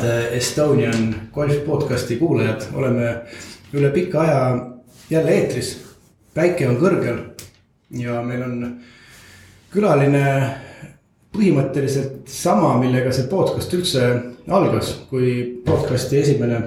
[0.00, 3.14] head Estonian golf podcast'i kuulajad, oleme
[3.72, 4.66] üle pika aja
[5.10, 5.78] jälle eetris.
[6.34, 7.18] päike on kõrgel
[7.98, 8.80] ja meil on
[9.72, 10.24] külaline
[11.34, 14.06] põhimõtteliselt sama, millega see podcast üldse
[14.48, 16.60] algas, kui podcast'i esimene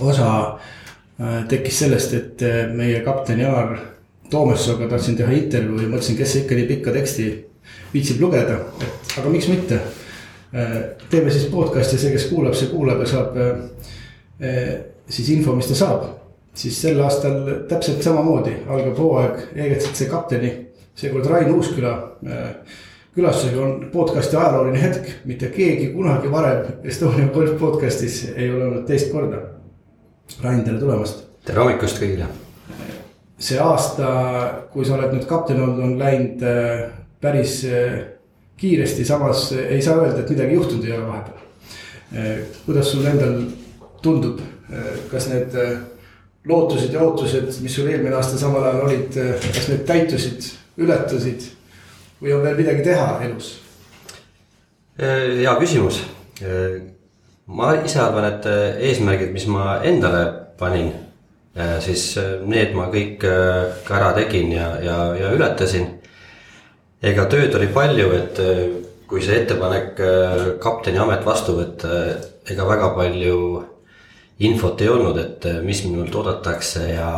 [0.00, 0.28] osa
[1.20, 3.78] äh, tekkis sellest, et äh, meie kapten Janar
[4.30, 7.28] Toomessooga tahtsin teha intervjuu ja mõtlesin, kes ikka nii pikka teksti
[7.94, 9.80] viitsib lugeda, et aga miks mitte.
[10.54, 10.76] Äh,
[11.10, 13.38] teeme siis podcast'i, see, kes kuulab, see kuulab ja saab
[15.08, 16.04] siis info, mis ta saab.
[16.54, 20.50] siis sel aastal täpselt samamoodi algab hooaeg EGCC kapteni,
[20.94, 21.94] seekord Rain Uusküla
[23.14, 28.88] külastusega on podcast'i ajalooline hetk, mitte keegi kunagi varem Estonia Golf podcast'is ei ole olnud
[28.88, 29.42] teist korda.
[30.42, 31.22] Rain, tere tulemast.
[31.46, 32.26] tere hommikust kõigile.
[33.38, 34.08] see aasta,
[34.72, 38.13] kui sa oled nüüd kapten olnud, on läinud äh, päris äh,
[38.56, 41.42] kiiresti, samas ei saa öelda, et midagi juhtunud ei ole vahepeal.
[42.14, 43.40] Äh, kuidas sul endal
[44.02, 44.40] tundub,
[45.10, 45.54] kas need
[46.48, 50.48] lootused ja ootused, mis sul eelmine aasta samal ajal olid, kas need täitusid,
[50.80, 51.50] ületasid?
[52.24, 53.50] või on veel midagi teha elus?
[54.98, 56.00] hea küsimus.
[57.46, 58.46] ma ise arvan, et
[58.88, 60.22] eesmärgid, mis ma endale
[60.58, 60.92] panin,
[61.84, 62.14] siis
[62.46, 65.90] need ma kõik ka ära tegin ja, ja, ja ületasin.
[67.04, 68.40] Ega tööd oli palju, et
[69.08, 70.00] kui see ettepanek
[70.62, 72.00] kapteni amet vastu võtta,
[72.48, 73.38] ega väga palju
[74.44, 77.10] infot ei olnud, et mis minult oodatakse ja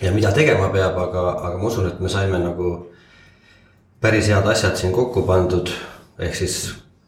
[0.00, 2.70] ja mida tegema peab, aga, aga ma usun, et me saime nagu
[4.00, 5.68] päris head asjad siin kokku pandud,
[6.18, 6.60] ehk siis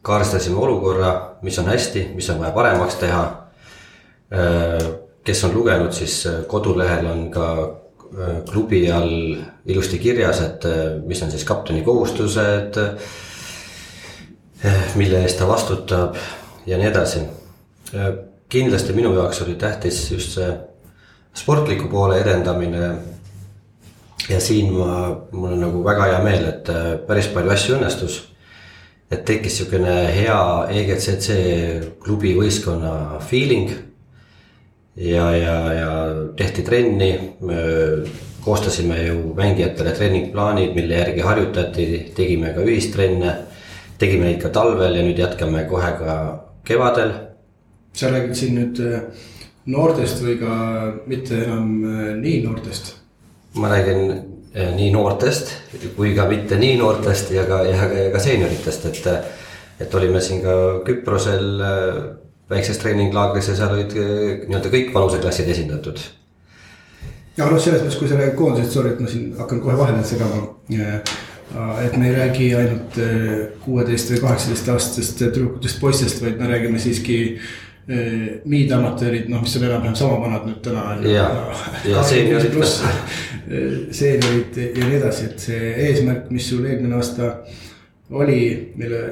[0.05, 3.23] kaardistasime olukorra, mis on hästi, mis on vaja paremaks teha.
[4.33, 4.91] Äh,
[5.23, 7.82] kes on lugenud, siis äh, kodulehel on ka äh,
[8.49, 10.65] klubi all ilusti kirjas, et
[11.07, 12.77] mis on siis kapteni kohustused.
[14.95, 16.15] mille eest ta vastutab
[16.65, 17.23] ja nii edasi.
[18.49, 20.51] kindlasti minu jaoks oli tähtis just see
[21.33, 22.91] sportliku poole edendamine
[24.29, 28.21] ja siin ma, mul on nagu väga hea meel, et äh, päris palju asju õnnestus.
[29.11, 30.37] et tekkis sihukene hea
[30.73, 31.33] EGCC
[32.01, 33.69] klubi võistkonna feeling.
[34.95, 35.91] Ja, ja, ja
[36.37, 37.11] tehti trenni,
[38.43, 43.35] koostasime ju mängijatele treeningplaanid, mille järgi harjutati, tegime ka ühistrenne.
[43.97, 46.15] tegime neid ka talvel ja nüüd jätkame kohe ka
[46.65, 47.13] kevadel.
[47.93, 49.01] sa räägid siin nüüd äh,
[49.65, 50.53] noortest või ka
[51.05, 53.03] mitte enam äh, nii noortest
[53.53, 54.11] ma räägin
[54.53, 55.53] eh, nii noortest
[55.95, 59.31] kui ka mitte nii noortest ja ka, ja ka, ka seenioritest, et.
[59.81, 60.53] et olime siin ka
[60.85, 61.63] Küprosel
[62.53, 65.99] väikses treeninglaagris ja seal olid eh, nii-öelda kõik vanuseklassid esindatud.
[67.37, 70.05] ja noh, selles mõttes, kui sa räägid koondisest, sorry, et ma siin hakkan kohe vahele
[70.07, 70.47] segama.
[71.83, 72.97] et me ei räägi ainult
[73.65, 77.17] kuueteist või kaheksateist aastastest tüdrukutest, poistest, vaid me räägime siiski
[78.47, 80.85] miidamatöörid, noh, mis on enam-vähem sama vanad nüüd täna.
[81.03, 81.25] ja,
[81.83, 82.55] ja seeniorid
[83.91, 87.33] seeniorid ja nii edasi, et see eesmärk, mis sul eelmine aasta
[88.13, 89.03] oli, mille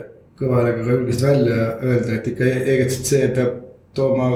[0.41, 3.59] kõva häälega ka julgesid välja öelda, et ikka EGCC peab
[3.97, 4.29] tooma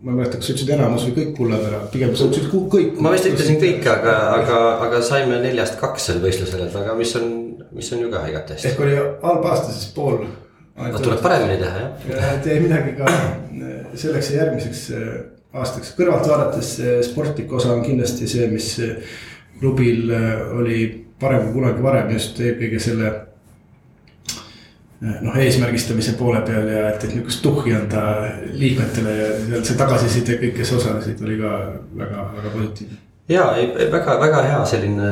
[0.00, 3.00] ma ei mäleta, kas sa ütlesid enamus või kõik kullad ära, pigem sa ütlesid kõik.
[3.04, 7.12] ma vist ütlesin kõik, aga, aga, aga saime neljast kaks sel võistlusel, et aga mis
[7.20, 7.26] on,
[7.76, 8.70] mis on ju ka igati hästi.
[8.70, 10.22] ehk oli halb aasta siis pool.
[10.96, 12.38] tuleb paremini teha jah.
[12.44, 13.12] tee midagi ka
[14.00, 14.86] selleks ja järgmiseks
[15.52, 16.78] aastaks, kõrvalt vaadates
[17.10, 18.70] sportlik osa on kindlasti see, mis
[19.60, 20.78] klubil äh, oli
[21.20, 23.10] parem kui kunagi varem just eelkõige selle.
[25.00, 28.02] Noh, eesmärgistamise poole peal ja et, et nihukest tuhhi anda
[28.52, 31.54] liikmetele ja see tagasiside kõik, kes osalesid, oli ka
[32.02, 33.00] väga, väga positiivne.
[33.30, 33.44] Ja
[33.92, 35.08] väga, väga hea selline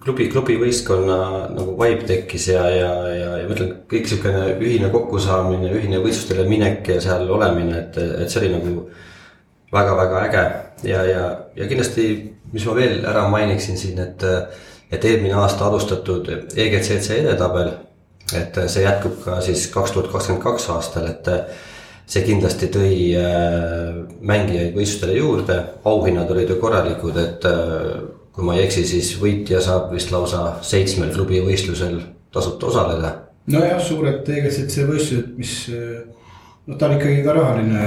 [0.00, 1.16] klubi, klubi võistkonna
[1.50, 6.46] nagu vibe tekkis ja, ja, ja, ja ma ütlen, kõik sihukene ühine kokkusaamine, ühine võistlustele
[6.46, 8.74] minek ja seal olemine, et, et see oli nagu
[9.74, 10.44] väga-väga äge.
[10.86, 11.24] Ja, ja,
[11.58, 12.06] ja kindlasti
[12.52, 14.24] mis ma veel ära mainiksin siin, et,
[14.90, 17.72] et eelmine aasta alustatud EGCC edetabel,
[18.36, 21.30] et see jätkub ka siis kaks tuhat kakskümmend kaks aastal, et
[22.10, 28.00] see kindlasti tõi äh, mängijaid võistlustele juurde, auhinnad olid ju korralikud, et äh,
[28.34, 32.00] kui ma ei eksi, siis võitja saab vist lausa seitsmel klubi võistlusel
[32.34, 33.12] tasuta osaleda.
[33.50, 35.54] nojah, suured EGCC võistlused, mis
[36.66, 37.86] noh, ta on ikkagi ka rahaline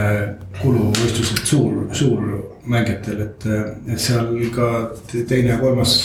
[0.61, 2.25] kulu võistluselt suur, suur
[2.67, 3.47] mängijatel, et,
[3.91, 4.69] et seal ka
[5.11, 5.95] teine ja kolmas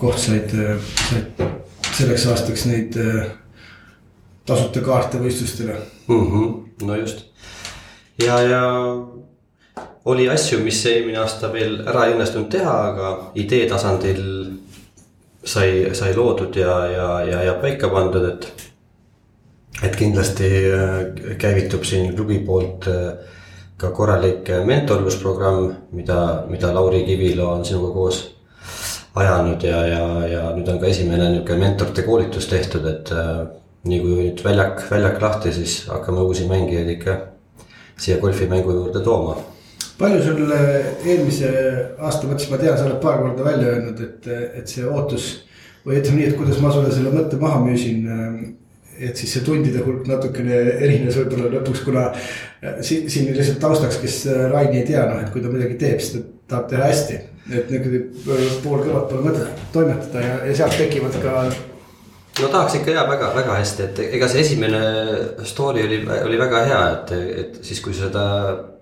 [0.00, 0.52] koht said,
[1.08, 1.44] said
[1.94, 3.26] selleks aastaks neid äh,
[4.46, 5.76] tasuta kaarte võistlustele
[6.08, 6.24] mm.
[6.30, 7.26] -hmm, no just
[8.22, 8.62] ja, ja
[10.04, 14.24] oli asju, mis eelmine aasta veel ära ei õnnestunud teha, aga idee tasandil
[15.44, 18.50] sai, sai loodud ja, ja, ja, ja paika pandud, et.
[19.82, 20.50] et kindlasti
[21.38, 22.88] käivitub siin klubi poolt
[23.76, 28.33] ka korralik mentorlusprogramm, mida, mida Lauri Kivilo on sinuga koos
[29.14, 33.12] ajanud ja, ja, ja nüüd on ka esimene niisugune mentorite koolitus tehtud, et
[33.84, 37.18] nii kui nüüd väljak, väljak lahti, siis hakkame uusi mängijaid ikka
[38.00, 39.36] siia golfimängu juurde tooma.
[39.98, 41.50] palju sul eelmise
[42.02, 44.26] aasta mõttes, ma tean, sa oled paar korda välja öelnud, et,
[44.60, 45.28] et see ootus
[45.86, 48.08] või ütleme nii, et kuidas ma sulle selle mõtte maha müüsin.
[48.94, 50.54] et siis see tundide hulk natukene
[50.86, 52.08] erines võib-olla lõpuks, kuna
[52.80, 54.18] siin, siin lihtsalt taustaks, kes
[54.52, 57.20] Raini ei tea, noh, et kui ta midagi teeb, siis ta tahab teha hästi.
[57.52, 61.32] et niisugune pool kõrvat pole mõtet toimetada ja, ja sealt tekivad ka
[62.40, 64.80] no tahaks ikka ja väga, väga hästi, et ega see esimene
[65.46, 67.12] story oli, oli väga hea, et,
[67.42, 68.24] et siis, kui seda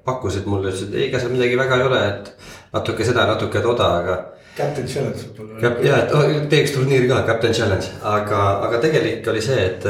[0.07, 2.31] pakkusid mulle, ütlesid, ei, ega seal midagi väga ei ole, et
[2.73, 4.17] natuke seda, natuke toda, aga.
[4.57, 5.75] Captain Challenge võib-olla.
[5.85, 9.87] ja, et oh, teeks turniiri ka, Captain Challenge, aga, aga tegelik oli see, et,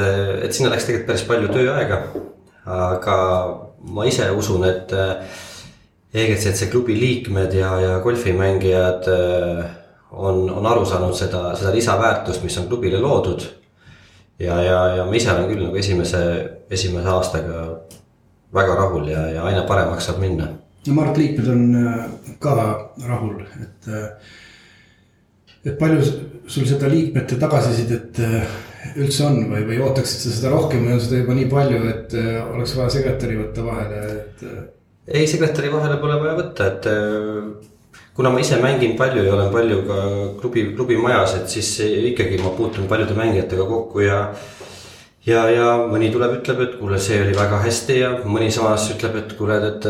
[0.46, 2.02] et sinna läks tegelikult päris palju tööaega.
[2.72, 3.16] aga
[3.94, 4.92] ma ise usun, et
[6.12, 9.08] EGCC klubi liikmed ja, ja golfimängijad
[10.10, 13.46] on, on aru saanud seda, seda lisaväärtust, mis on klubile loodud.
[14.38, 16.20] ja, ja, ja ma ise olen küll nagu esimese,
[16.70, 17.62] esimese aastaga
[18.52, 20.48] väga rahul ja, ja aina paremaks saab minna.
[20.86, 22.04] no ma arvan, et liikmed on äh,
[22.42, 22.56] ka
[23.06, 23.88] rahul, et.
[23.88, 24.30] Äh,
[25.62, 26.02] et palju
[26.50, 28.54] sul seda liikmete tagasisidet äh,
[28.98, 32.16] üldse on või, või ootaksid sa seda rohkem või on seda juba nii palju, et
[32.18, 34.46] oleks vaja sekretäri võtta vahele, et.
[35.08, 36.88] Ei, sekretäri vahele pole vaja võtta, et
[38.16, 40.00] kuna ma ise mängin palju ja olen palju ka
[40.40, 41.74] klubi, klubi majas, et siis
[42.12, 44.18] ikkagi ma puutun paljude mängijatega kokku ja.
[45.26, 49.16] ja, ja mõni tuleb, ütleb, et kuule, see oli väga hästi ja mõni samas ütleb,
[49.22, 49.88] et kuule, et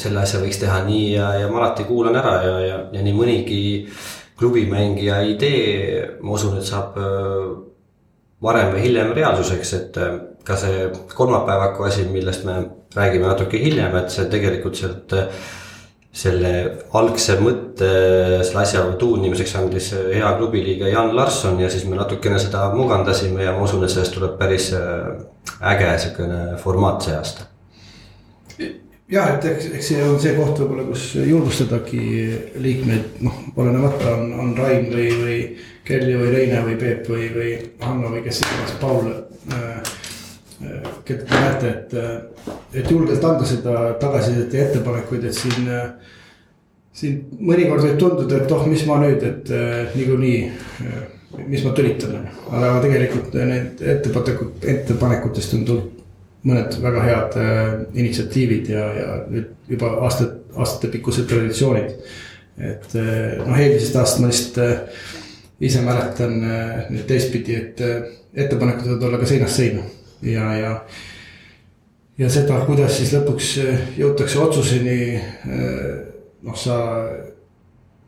[0.00, 3.18] selle asja võiks teha nii ja, ja ma alati kuulan ära ja, ja, ja nii
[3.18, 3.60] mõnigi
[4.38, 7.46] klubimängija idee, ma usun, et saab äh,
[8.42, 12.58] varem või hiljem reaalsuseks, et äh, ka see kolmapäevaku asi, millest me
[12.96, 15.16] räägime natuke hiljem, et see tegelikult sealt
[16.18, 16.52] selle
[16.98, 17.88] algse mõtte
[18.46, 23.52] selle asja tuunimiseks andis hea klubiliige Jan Larsson ja siis me natukene seda mugandasime ja
[23.54, 27.46] ma usun, et sellest tuleb päris äge sihukene formaat see aasta.
[29.08, 32.02] jah, et eks, eks see on see koht võib-olla, kus julgustadagi
[32.64, 35.38] liikmeid, noh, olenemata on, on Rain või, või
[35.88, 37.54] Kelly või Reine või Peep või, või
[37.84, 39.94] Hanno või kes iganes, Paul äh,
[41.04, 41.92] keda te näete, et,
[42.80, 45.68] et julgelt anda seda tagasisidet ja ettepanekuid, et siin.
[46.98, 49.52] siin mõnikord võib tunduda, et oh, mis ma nüüd, et
[49.94, 50.38] niikuinii,
[51.46, 55.94] mis ma tülitan, aga tegelikult need ettepanekud, ettepanekutest on tulnud
[56.48, 57.60] mõned väga head äh,
[57.98, 61.94] initsiatiivid ja, ja nüüd juba aastad, aastatepikkused traditsioonid.
[62.58, 66.34] et noh, eelmisest aastast ma lihtsalt ise mäletan
[66.90, 67.82] nüüd teistpidi, et
[68.34, 69.84] ettepanekud võivad olla ka seinast seina
[70.22, 70.72] ja, ja.
[72.18, 75.00] ja seda, kuidas siis lõpuks äh, jõutakse otsuseni.
[75.18, 75.88] Äh,
[76.46, 76.78] noh, sa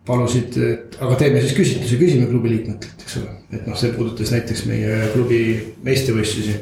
[0.07, 3.37] palusid, et aga teeme siis küsitluse, küsime klubi liikmetelt, eks ole.
[3.53, 5.41] et noh, see puudutas näiteks meie klubi
[5.87, 6.59] meistrivõistlusi.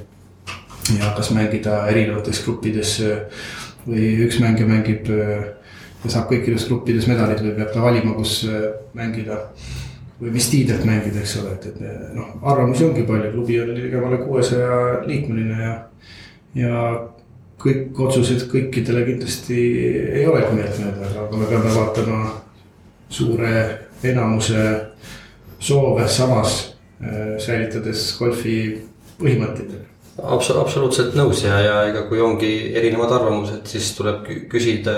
[0.98, 3.42] ja kas mängida erinevates gruppides äh,
[3.86, 8.40] või üks mängija mängib ja saab kõikides gruppides medalid või peab ta valima, kus
[8.96, 9.38] mängida
[10.20, 14.18] või mis tiitlit mängida, eks ole, et, et noh, arvamusi ongi palju, klubi on ligemale
[14.24, 15.76] kuuesaja liikmeline ja.
[16.58, 16.82] ja
[17.58, 19.58] kõik otsused kõikidele kindlasti
[20.20, 22.20] ei olegi meeltmööda, aga me peame vaatama
[23.10, 23.52] suure
[24.06, 24.64] enamuse
[25.58, 26.58] soove samas
[27.02, 28.58] äh, säilitades golfi
[29.18, 29.74] põhimõtteid
[30.18, 30.50] Abs.
[30.50, 34.94] absoluutselt nõus ja, ja ega kui ongi erinevad arvamused, siis tuleb küsida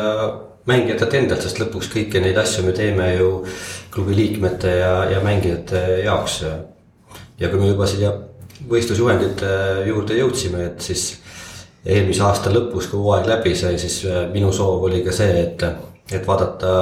[0.68, 3.28] mängijatelt endalt, sest lõpuks kõiki neid asju me teeme ju
[3.90, 6.44] klubi liikmete ja, ja mängijate jaoks.
[7.40, 8.12] ja kui me juba siia
[8.70, 9.50] võistlusjuhendite
[9.88, 11.14] juurde jõudsime, et siis
[11.84, 15.64] eelmise aasta lõpus, kui hooaeg läbi sai, siis minu soov oli ka see, et,
[16.12, 16.74] et vaadata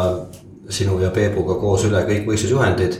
[0.68, 2.98] sinu ja Peebuga koos üle kõik võistlusjuhendid.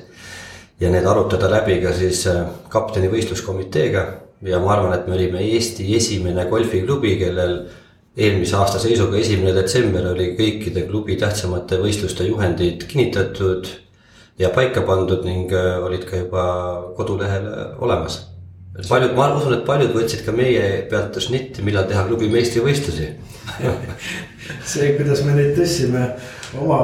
[0.81, 2.23] ja need arutada läbi ka siis
[2.71, 4.07] kapteni võistluskomiteega
[4.47, 7.59] ja ma arvan, et me olime Eesti esimene golfiklubi, kellel
[8.17, 13.67] eelmise aasta seisuga esimene detsember oli kõikide klubi tähtsamate võistluste juhendid kinnitatud
[14.39, 16.45] ja paika pandud ning äh, olid ka juba
[16.97, 18.21] kodulehel äh, olemas.
[18.89, 23.09] paljud, ma usun, et paljud võtsid ka meie pealt šnitti, millal teha klubi meistrivõistlusi
[24.71, 26.05] see, kuidas me neid tõstsime
[26.63, 26.79] oma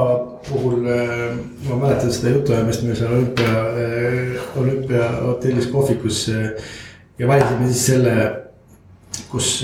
[0.49, 1.37] puhul, äh,
[1.69, 3.53] ma mäletan seda jutuajamist meil seal olümpia,
[4.59, 6.25] olümpiahotellis kohvikus.
[7.19, 8.15] ja valisime siis selle
[9.31, 9.61] kus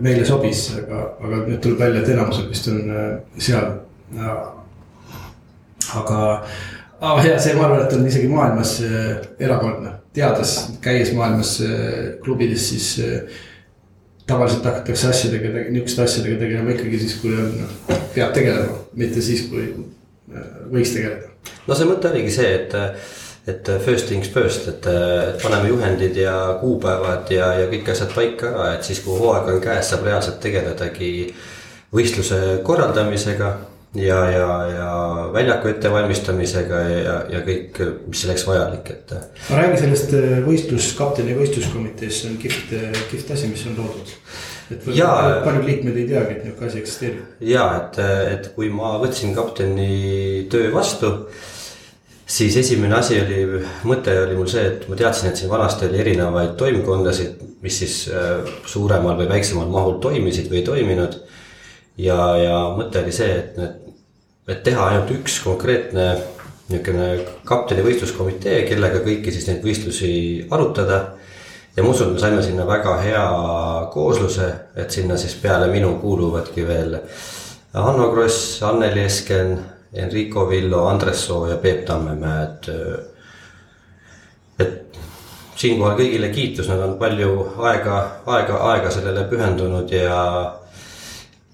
[0.00, 2.78] meile sobis, aga, aga nüüd tuleb välja, et enamusel vist on
[3.42, 3.72] seal.
[5.98, 6.20] aga,
[7.02, 11.56] aga ja see, ma arvan, et on isegi maailmas äh, erakordne, teades, käies maailmas
[12.22, 12.92] klubides, siis
[14.26, 19.46] tavaliselt hakatakse asjadega, niisuguste asjadega tegelema ikkagi siis, kui on, noh, peab tegelema, mitte siis,
[19.50, 21.32] kui äh, võiks tegeleda.
[21.66, 22.76] no see mõte oligi see, et,
[23.50, 24.86] et first things first, et
[25.42, 29.60] paneme juhendid ja kuupäevad ja, ja kõik asjad paika ära, et siis, kui hooaeg on
[29.64, 31.12] käes, saab reaalselt tegeledagi
[31.92, 33.52] võistluse korraldamisega
[33.94, 34.92] ja, ja, ja
[35.32, 39.12] väljaku ettevalmistamisega ja, ja kõik, mis selleks vajalik, et.
[39.50, 43.76] no räägi sellest äh, võistlus, kapteni võistluskomitees, see on kihvt, äh, kihvt asi, mis on
[43.82, 44.14] loodud.
[44.72, 47.34] et paljud liikmed ei teagi, et niisugune asi eksisteerib.
[47.52, 48.00] ja et,
[48.32, 51.12] et kui ma võtsin kapteni töö vastu
[52.32, 53.42] siis esimene asi oli,
[53.84, 57.96] mõte oli mul see, et ma teadsin, et siin vanasti oli erinevaid toimkondasid, mis siis
[58.72, 61.20] suuremal või väiksemal mahul toimisid või ei toiminud.
[62.00, 63.81] ja, ja mõte oli see, et need
[64.48, 66.06] et teha ainult üks konkreetne
[66.72, 67.08] niisugune
[67.44, 70.12] kapteni võistluskomitee, kellega kõiki siis neid võistlusi
[70.50, 71.02] arutada.
[71.76, 73.26] ja ma usun, et me saime sinna väga hea
[73.92, 76.98] koosluse, et sinna siis peale minu kuuluvadki veel
[77.72, 79.58] Hanno Kross, Anneli Esken,
[79.92, 82.68] Enrico Villo, Andres Soo ja Peep Tammemäe, et.
[84.58, 84.98] et
[85.56, 87.32] siinkohal kõigile kiitus, nad on palju
[87.62, 90.18] aega, aega, aega sellele pühendunud ja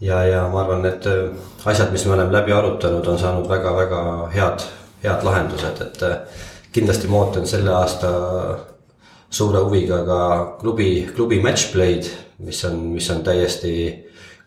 [0.01, 1.29] ja, ja ma arvan, et äh,
[1.65, 4.03] asjad, mis me oleme läbi arutanud, on saanud väga-väga
[4.35, 4.67] head,
[5.05, 8.11] head lahendused, et äh, kindlasti ma ootan selle aasta
[9.31, 10.21] suure huviga ka
[10.61, 13.75] klubi, klubi match play'd, mis on, mis on täiesti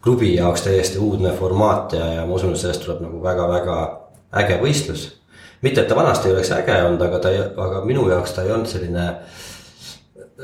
[0.01, 3.77] klubi jaoks täiesti uudne formaat ja, ja ma usun, et sellest tuleb nagu väga-väga
[4.41, 5.10] äge võistlus.
[5.62, 7.34] mitte, et ta vanasti ei oleks äge olnud, aga ta
[7.65, 9.08] aga minu jaoks ta ei olnud selline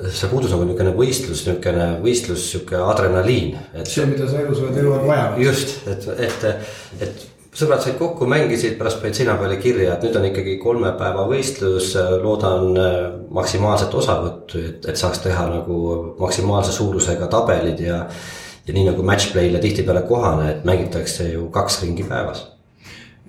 [0.05, 3.57] see puudus nagu niisugune võistlus, niisugune võistlus, sihuke adrenaliin.
[3.83, 5.41] see, mida sa elus oled eluaeg vajanud.
[5.41, 6.47] just, et, et,
[7.01, 7.25] et
[7.57, 11.25] sõbrad said kokku, mängisid, pärast panid seina peale kirja, et nüüd on ikkagi kolme päeva
[11.29, 12.97] võistlus, loodan äh,
[13.33, 15.79] maksimaalset osavõttu, et, et saaks teha nagu
[16.19, 18.03] maksimaalse suurusega tabelid ja.
[18.67, 22.45] ja nii nagu match play'le tihtipeale kohane, et mängitakse ju kaks ringi päevas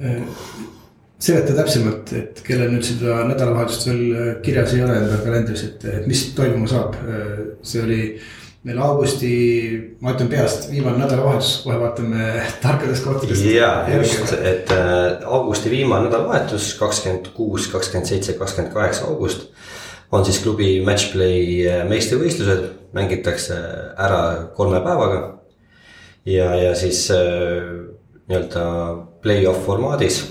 [0.03, 0.21] äh,
[1.19, 5.87] seleta täpsemalt, et kellel nüüd seda nädalavahetust veel äh, kirjas ei ole enda kalendris, et,
[5.91, 6.95] et mis toimuma saab.
[7.03, 8.03] Äh, see oli
[8.69, 9.33] meil augusti,
[10.03, 12.31] ma ütlen peast, viimane nädalavahetus, kohe vaatame
[12.63, 13.47] tarkadest kohtadest.
[13.51, 19.51] ja just, et äh, augusti viimane nädalavahetus, kakskümmend kuus, kakskümmend seitse, kakskümmend kaheksa august.
[20.13, 22.63] on siis klubi match play meistrivõistlused,
[22.97, 23.59] mängitakse
[23.99, 24.23] ära
[24.57, 25.39] kolme päevaga.
[26.25, 28.65] ja, ja siis nii-öelda
[29.23, 30.23] play-off formaadis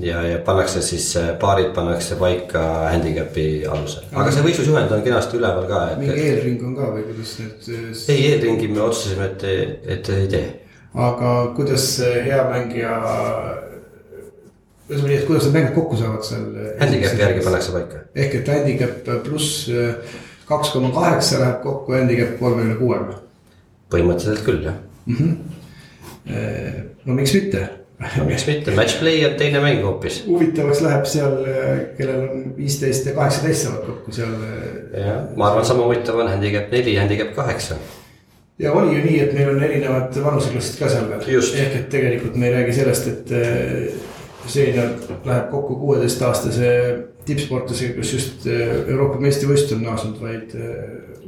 [0.00, 5.66] ja, ja pannakse siis paarid pannakse paika handicap'i alusel, aga see võistlusjuhend on kenasti üleval
[5.68, 6.00] ka et....
[6.00, 7.68] mingi eelring on ka või kuidas need?
[8.14, 9.44] ei, eelringi me otsustasime, et,
[9.96, 10.46] et ei tee.
[11.08, 12.94] aga kuidas hea mängija,
[14.88, 16.48] ütleme nii, et kuidas need mängijad kokku saavad seal?
[16.80, 18.06] Handicap'i järgi pannakse paika.
[18.14, 19.68] ehk et handicap pluss
[20.48, 23.20] kaks koma kaheksa läheb kokku handicap kolmekümne kuuega.
[23.92, 25.20] põhimõtteliselt küll jah mm.
[25.20, 26.90] -hmm.
[27.04, 27.68] no miks mitte
[28.02, 30.22] no miks mitte, match play on teine mäng hoopis.
[30.26, 31.34] huvitavaks läheb seal,
[31.98, 34.36] kellel on viisteist ja kaheksateist saavad kokku seal.
[34.96, 37.78] jah, ma arvan, sama huvitav on handicap neli, handicap kaheksa.
[38.62, 41.52] ja oli ju nii, et meil on erinevad vanuseklassid ka seal veel.
[41.64, 44.00] ehk et tegelikult me ei räägi sellest, et eh,
[44.46, 44.94] seenior
[45.24, 46.72] läheb kokku kuueteistaastase
[47.26, 50.56] tippsportlasega, kes just Euroopa meistrivõistlustel on naasnud, vaid,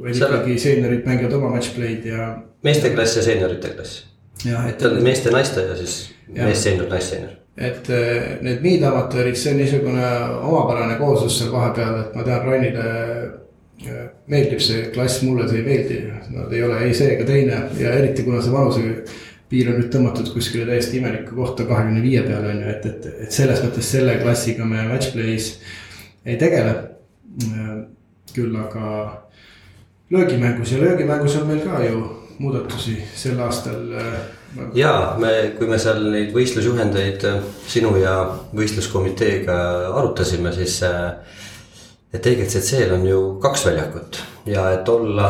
[0.01, 0.33] vaid seal...
[0.33, 2.33] ikkagi seeniorid mängivad oma match play'd ja.
[2.67, 4.03] meeste klass ja seeniorite klass.
[4.43, 4.85] Jah, et.
[5.03, 5.95] meeste, naiste ja siis
[6.27, 7.31] meesseenior, naisseenior.
[7.57, 10.07] et äh, need miidamatöörid, see on niisugune
[10.43, 12.87] omapärane kooslus seal vahepeal, et ma tean, Rainile
[13.85, 16.01] äh, meeldib see klass, mulle see ei meeldi.
[16.35, 20.31] Nad ei ole ei see ega teine ja eriti kuna see vanusepiir on nüüd tõmmatud
[20.33, 24.17] kuskile täiesti imelikku kohta, kahekümne viie peale on ju, et, et, et selles mõttes selle
[24.23, 25.53] klassiga me match play's
[26.25, 26.75] ei tegele.
[27.45, 27.75] Äh,
[28.35, 28.87] küll aga
[30.11, 32.01] löögimängus ja löögimängus on meil ka ju
[32.39, 33.93] muudatusi sel aastal
[34.73, 38.15] ja me, kui me seal neid võistlusjuhendeid äh, sinu ja
[38.55, 39.57] võistluskomiteega
[39.91, 40.81] arutasime, siis.
[40.87, 41.43] Äh,
[42.15, 45.25] et EGCC-l on ju kaks väljakut ja et olla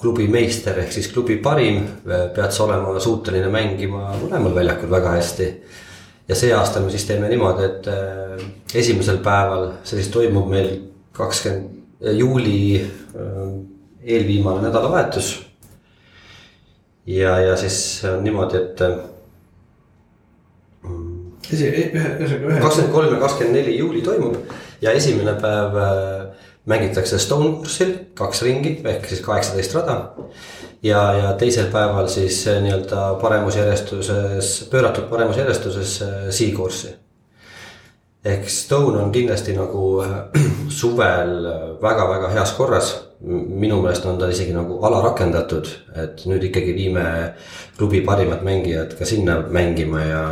[0.00, 5.12] klubi meister ehk siis klubi parim, äh, pead sa olema suuteline mängima mõlemal väljakul väga
[5.18, 5.50] hästi.
[6.28, 10.70] ja see aasta me siis teeme niimoodi, et esimesel päeval, see siis toimub meil
[11.12, 12.80] kakskümmend juuli
[14.02, 15.34] eelviimane nädalavahetus
[17.06, 18.80] ja, ja siis on niimoodi, et.
[21.52, 22.60] Ühe.
[22.60, 24.36] kakskümmend kolm ja kakskümmend neli juuli toimub
[24.82, 29.96] ja esimene päev äh, mängitakse Stone Course'il kaks ringi ehk siis kaheksateist rada.
[30.82, 36.94] ja, ja teisel päeval siis äh, nii-öelda paremusjärjestuses, pööratud paremusjärjestuses äh, Course'i.
[38.24, 40.02] ehk Stone on kindlasti nagu
[40.80, 41.48] suvel
[41.82, 42.94] väga-väga heas korras.
[43.22, 45.68] Minu meelest on ta isegi nagu alarakendatud,
[46.02, 47.04] et nüüd ikkagi viime
[47.76, 50.24] klubi parimad mängijad ka sinna mängima ja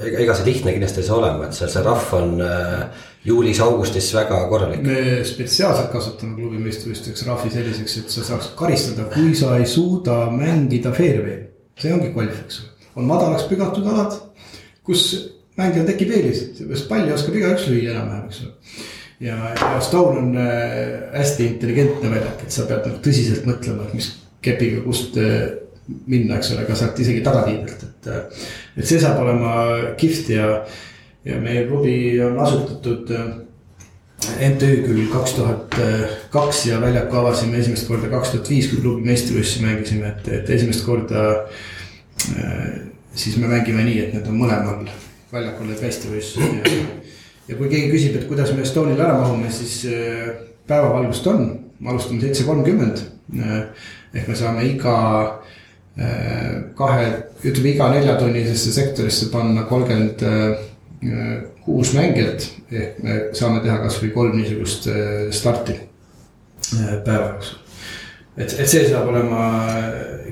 [0.00, 4.40] ega, see lihtne kindlasti ei saa olema, et seal see rahv on äh, juulis-augustis väga
[4.50, 4.82] korralik.
[4.86, 10.24] me spetsiaalselt kasutame klubi meistrivõistluseks rahvi selliseks, et sa saaks karistada, kui sa ei suuda
[10.32, 11.46] mängida fairway'l.
[11.78, 14.18] see ongi golf, eks ju, on madalaks pügatud alad,
[14.86, 15.06] kus
[15.58, 18.50] mängijal tekib eelis, seepärast palli oskab igaüks lüüa enam-vähem, eks ju.
[19.22, 23.96] Ja, ja Stone on äh, hästi intelligentne väljak, et sa pead nagu tõsiselt mõtlema, et
[23.96, 24.08] mis
[24.42, 25.52] kepiga, kust äh,
[26.06, 28.10] minna, eks ole, ka sealt isegi tagatiidelt, et.
[28.10, 29.54] Äh, et see saab olema
[30.00, 30.48] kihvt ja,
[31.28, 33.10] ja meie klubi on asutatud
[34.22, 35.74] MTÜ küll kaks tuhat
[36.30, 40.52] kaks ja väljaku avasime esimest korda kaks tuhat viis, kui klubi meistrivõistlusi mängisime, et, et
[40.56, 41.24] esimest korda.
[43.12, 44.86] siis me mängime nii, et need on mõlemal
[45.32, 46.86] väljakul need meistrivõistlused ja,
[47.52, 50.30] ja kui keegi küsib, et kuidas me Estonial ära mahume, siis äh,
[50.68, 51.46] päevavalgust on,
[51.80, 53.02] me alustame seitse kolmkümmend.
[53.36, 53.58] Äh,
[54.12, 54.96] ehk me saame iga
[55.98, 57.08] äh, kahe,
[57.42, 60.24] ütleme iga neljatunnisesse sektorisse panna kolmkümmend
[61.64, 62.46] kuus mängijat.
[62.72, 64.86] ehk me saame teha kasvõi kolm niisugust
[65.34, 65.74] starti
[67.04, 67.58] päeva jooksul.
[68.36, 69.48] et, et see saab olema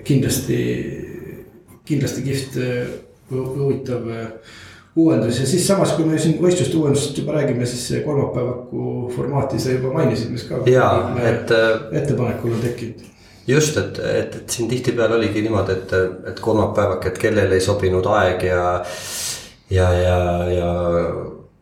[0.07, 0.61] kindlasti,
[1.91, 2.61] kindlasti kihvt,
[3.35, 4.07] huvitav
[4.97, 9.75] uuendus ja siis samas, kui me siin võistluste uuendusest juba räägime, siis kolmapäevaku formaati sa
[9.75, 10.63] juba mainisid, mis ka.
[10.67, 11.51] jaa, et.
[11.55, 13.05] Äh, ettepanekul on tekkinud.
[13.47, 15.95] just, et, et, et siin tihtipeale oligi niimoodi, et,
[16.33, 18.65] et kolmapäevak, et kellele ei sobinud aeg ja.
[19.71, 20.19] ja, ja,
[20.51, 20.71] ja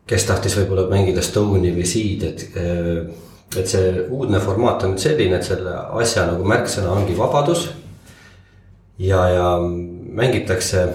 [0.09, 2.47] kes tahtis võib-olla mängida Stone'i või Seed, et.
[3.57, 7.69] et see uudne formaat on nüüd selline, et selle asja nagu märksõna ongi vabadus.
[8.97, 10.87] ja, ja mängitakse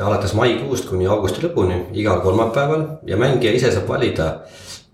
[0.00, 4.28] alates maikuust kuni augusti lõpuni igal kolmapäeval ja mängija ise saab valida,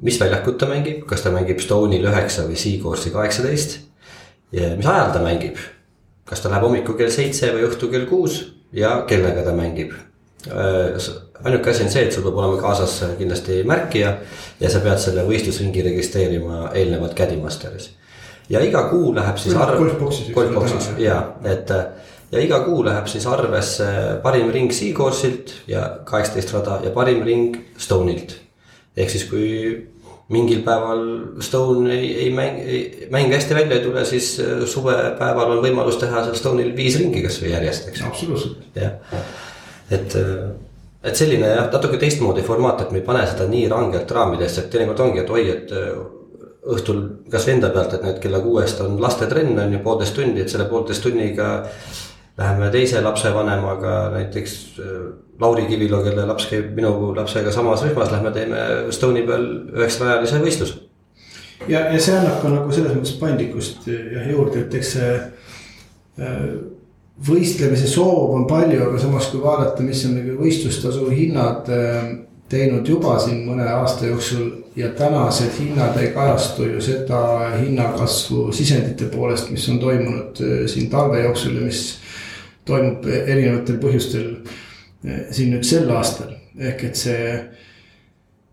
[0.03, 3.79] mis väljakut ta mängib, kas ta mängib Stone'il üheksa või Seacourse'i kaheksateist.
[4.53, 5.59] ja mis ajal ta mängib,
[6.25, 8.41] kas ta läheb hommikul kell seitse või õhtul kell kuus
[8.73, 9.93] ja kellega ta mängib.
[10.49, 10.99] Äh,
[11.45, 14.13] ainuke asi on see, et sul peab olema kaasas kindlasti märkija
[14.61, 17.91] ja sa pead selle võistlusringi registreerima eelnevalt Caddymasteris.
[18.49, 19.79] ja iga kuu läheb siis arv.
[20.35, 20.91] golfboksis.
[20.99, 21.71] ja, et
[22.33, 23.87] ja iga kuu läheb siis arvesse
[24.23, 28.37] parim ring Seacourse'ilt ja kaheksateist rada ja parim ring Stone'ilt.
[28.97, 29.49] ehk siis, kui
[30.29, 31.03] mingil päeval
[31.41, 32.61] Stone ei, ei mäng,
[33.11, 37.23] mäng hästi välja ei tule, siis äh, suvepäeval on võimalus teha seal Stone'il viis ringi
[37.25, 38.05] kasvõi järjest, eks.
[38.05, 38.67] absoluutselt.
[38.77, 39.23] jah,
[39.91, 40.45] et, äh,
[41.09, 44.71] et selline jah, natuke teistmoodi formaat, et me ei pane seda nii rangelt raamidesse, et
[44.75, 45.89] teinekord ongi, et oi, et äh,
[46.77, 50.53] õhtul kasvõi enda pealt, et nüüd kella kuuest on lastetrenn on ju poolteist tundi, et
[50.53, 51.55] selle poolteist tunniga
[52.39, 55.01] Läheme teise lapsevanemaga näiteks äh,
[55.41, 58.63] Lauri Kivilo, kelle laps käib minu lapsega samas rühmas, lähme teeme
[58.95, 60.79] Stone'i peal üheksarajalise võistluse.
[61.69, 66.49] ja, ja see annab ka nagu selles mõttes paindlikkust jah juurde, et eks see äh,
[67.29, 72.11] võistlemise soov on palju, aga samas, kui vaadata, mis on nagu võistlustasu hinnad äh,
[72.49, 77.21] teinud juba siin mõne aasta jooksul ja tänased hinnad ei kajastu ju seda
[77.59, 80.39] hinnakasvu sisendite poolest, mis on toimunud
[80.71, 81.83] siin talve jooksul ja mis
[82.69, 84.29] toimub erinevatel põhjustel
[85.05, 86.35] eh, siin nüüd sel aastal.
[86.59, 87.35] ehk et see,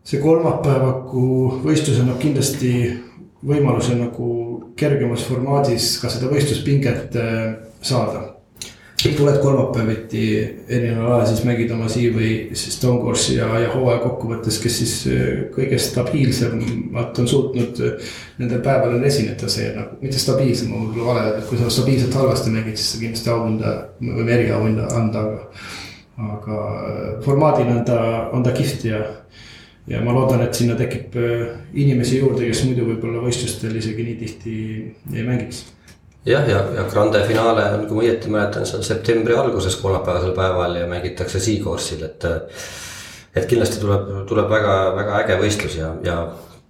[0.05, 1.25] see kolmapäevaku
[1.63, 2.73] võistlus annab kindlasti
[3.45, 4.29] võimaluse nagu
[4.77, 8.34] kergemas formaadis ka seda võistluspinget eh,
[9.03, 10.21] saada tuled kolmapäeviti
[10.67, 14.93] erineval ajal, siis mängid oma Sea või Stone Course'i ja, ja hooaja kokkuvõttes, kes siis
[15.11, 21.11] äh, kõige stabiilsemalt on suutnud äh, nendel päevadel esineda, see nagu, mitte stabiilsem on võib-olla
[21.11, 25.27] vale, et kui sa stabiilselt halvasti mängid, siis sa kindlasti auhinda, me võime eriauhinda anda,
[25.27, 25.67] aga.
[26.15, 28.01] aga äh, formaadina on ta,
[28.33, 29.03] on ta kihvt ja,
[29.91, 31.17] ja ma loodan, et sinna tekib
[31.73, 34.59] inimesi juurde, kes muidu võib-olla võistlustel isegi nii tihti
[35.13, 35.65] ei mängiks
[36.25, 40.33] jah, ja, ja Grande finaale on, kui ma õieti mäletan, see on septembri alguses kolmapäevasel
[40.37, 42.27] päeval ja mängitakse Seacourse'il, et.
[43.35, 46.19] et kindlasti tuleb, tuleb väga-väga äge võistlus ja, ja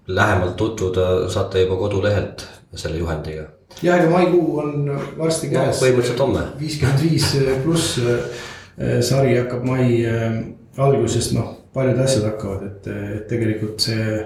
[0.07, 3.43] lähemalt tutvuda saate juba kodulehelt selle juhendiga.
[3.81, 5.85] ja, ja maikuu on varsti käes no,.
[5.85, 6.45] põhimõtteliselt homme.
[6.59, 7.29] viiskümmend viis
[7.63, 10.39] pluss eh, sari hakkab mai eh,
[10.77, 12.87] algusest, noh, paljud asjad hakkavad, et,
[13.17, 14.17] et tegelikult see.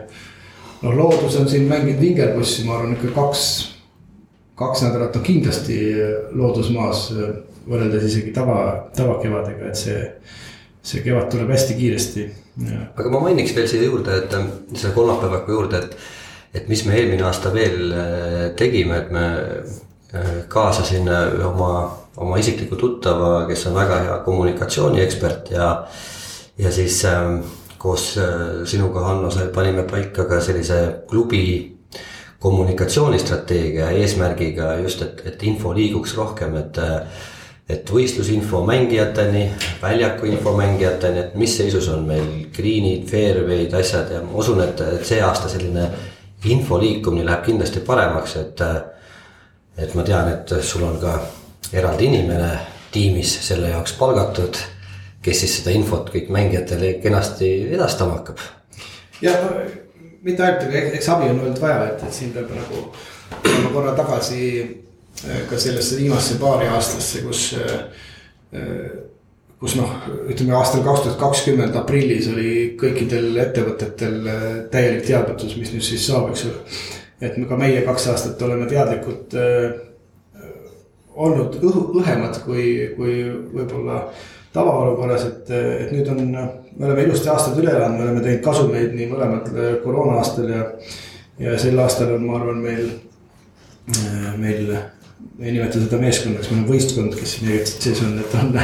[0.82, 3.46] noh, loodus on siin mänginud vingerpussi, ma arvan ikka kaks
[4.60, 5.80] kaks nädalat on kindlasti
[6.36, 7.08] loodusmaas
[7.69, 8.62] võrreldes isegi tava,
[8.95, 10.00] tavakevadega, et see,
[10.86, 12.26] see kevad tuleb hästi kiiresti.
[12.95, 14.36] aga ma mainiks veel siia juurde, et
[14.74, 15.95] selle kolmapäevaku juurde, et,
[16.62, 21.72] et mis me eelmine aasta veel äh, tegime, et me äh, kaasasime ühe oma,
[22.19, 25.72] oma isikliku tuttava, kes on väga hea kommunikatsiooniekspert ja,
[26.60, 27.41] ja siis ähm,
[27.80, 28.12] koos
[28.67, 31.79] sinuga, Hanno, panime paika ka sellise klubi
[32.39, 36.80] kommunikatsioonistrateegia eesmärgiga just, et, et info liiguks rohkem, et
[37.69, 39.43] et võistlusinfo mängijateni,
[39.82, 44.82] väljaku info mängijateni, et mis seisus on meil green'id, fairway'd, asjad ja ma usun, et,
[44.82, 45.84] et see aasta selline
[46.49, 48.63] info liikumine läheb kindlasti paremaks, et.
[49.80, 51.13] et ma tean, et sul on ka
[51.71, 52.49] eraldi inimene
[52.91, 54.58] tiimis selle jaoks palgatud,
[55.21, 58.41] kes siis seda infot kõik mängijatele kenasti edastama hakkab.
[59.21, 59.45] jah,
[60.25, 64.45] mitte ainult, aga eks abi on olnud vaja, et, et siin peab nagu korra tagasi
[65.27, 67.73] Äh, ka sellesse viimasse paari aastasse, kus äh,
[68.55, 68.91] äh,
[69.60, 69.89] kus noh,
[70.32, 74.15] ütleme aastal kaks tuhat kakskümmend aprillis oli kõikidel ettevõtetel
[74.71, 76.62] täielik teadmatus, mis nüüd siis saab, eks ole.
[77.19, 79.65] et ka meie kaks aastat oleme teadlikud äh,
[81.19, 83.19] olnud õhu, õhemad kui, kui
[83.58, 84.05] võib-olla
[84.53, 88.95] tavaolukorras, et, et nüüd on, me oleme ilusti aastad üle elanud, me oleme teinud kasumeid
[88.97, 89.43] nii mõlemal
[89.83, 90.63] koroona aastal ja.
[91.39, 92.88] ja sel aastal on, ma arvan, meil,
[94.41, 94.71] meil
[95.39, 98.57] ei nimeta seda meeskonnaks, meil on võistkond, kes meiega sees on, et on,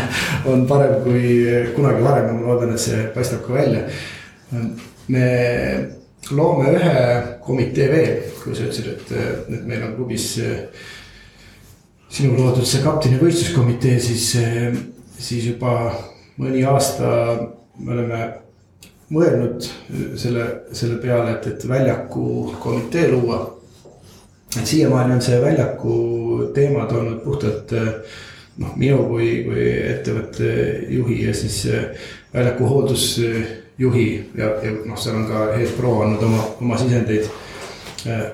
[0.51, 1.35] on parem kui
[1.75, 3.85] kunagi varem ja ma loodan, et see paistab ka välja.
[5.11, 5.25] me
[6.31, 7.05] loome ühe
[7.45, 9.15] komitee veel, kui sa ütlesid, et,
[9.53, 10.31] et meil on klubis
[12.15, 14.29] sinu loodud see kapteni võistluskomitee, siis,
[15.17, 15.91] siis juba
[16.37, 17.09] mõni aasta
[17.79, 18.21] me oleme
[19.13, 19.67] mõelnud
[20.17, 23.43] selle, selle peale, et, et väljaku komitee luua
[24.59, 25.95] et siiamaani on see väljaku
[26.53, 27.87] teemad olnud puhtalt eh,
[28.57, 30.51] noh, minu kui, kui ettevõtte
[30.95, 36.23] juhi ja siis eh, väljaku hooldusjuhi ja, ja noh, seal on ka Head Pro andnud
[36.27, 37.27] oma, oma sisendeid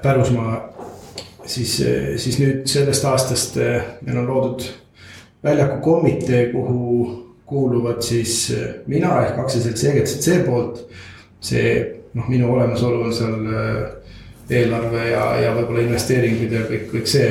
[0.03, 0.67] pärusmaa.
[1.45, 1.77] siis,
[2.21, 4.65] siis nüüd sellest aastast meil on loodud
[5.43, 8.53] väljaku komitee, kuhu kuuluvad siis
[8.87, 10.85] mina ehk aktsiaselts EGCC poolt.
[11.41, 11.71] see
[12.13, 13.47] noh, minu olemasolu on seal
[14.51, 17.29] eelarve ja, ja võib-olla investeeringud ja kõik, kõik see,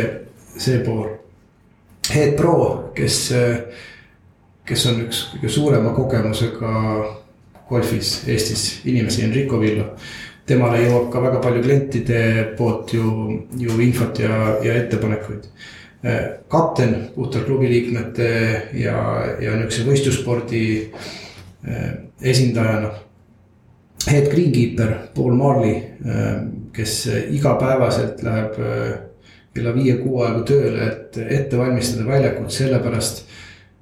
[0.57, 1.09] see pool.
[2.11, 2.55] Head Pro,
[2.97, 3.19] kes,
[4.67, 6.73] kes on üks kõige suurema kogemusega
[7.71, 9.93] golfis Eestis inimesi, Enrico Villo.
[10.51, 12.21] temale jõuab ka väga palju klientide
[12.59, 13.05] poolt ju,
[13.55, 15.45] ju infot ja, ja ettepanekuid.
[16.49, 18.29] Kapten puhtalt klubi liikmete
[18.73, 18.97] ja,
[19.37, 21.91] ja niisuguse võistlusspordi eh,
[22.33, 22.95] esindajana
[24.07, 28.93] head greenkeeper Paul Marley, äh, kes igapäevaselt läheb äh,
[29.55, 33.27] kella viie-kuu aegu tööle, et ette valmistada väljakut sellepärast.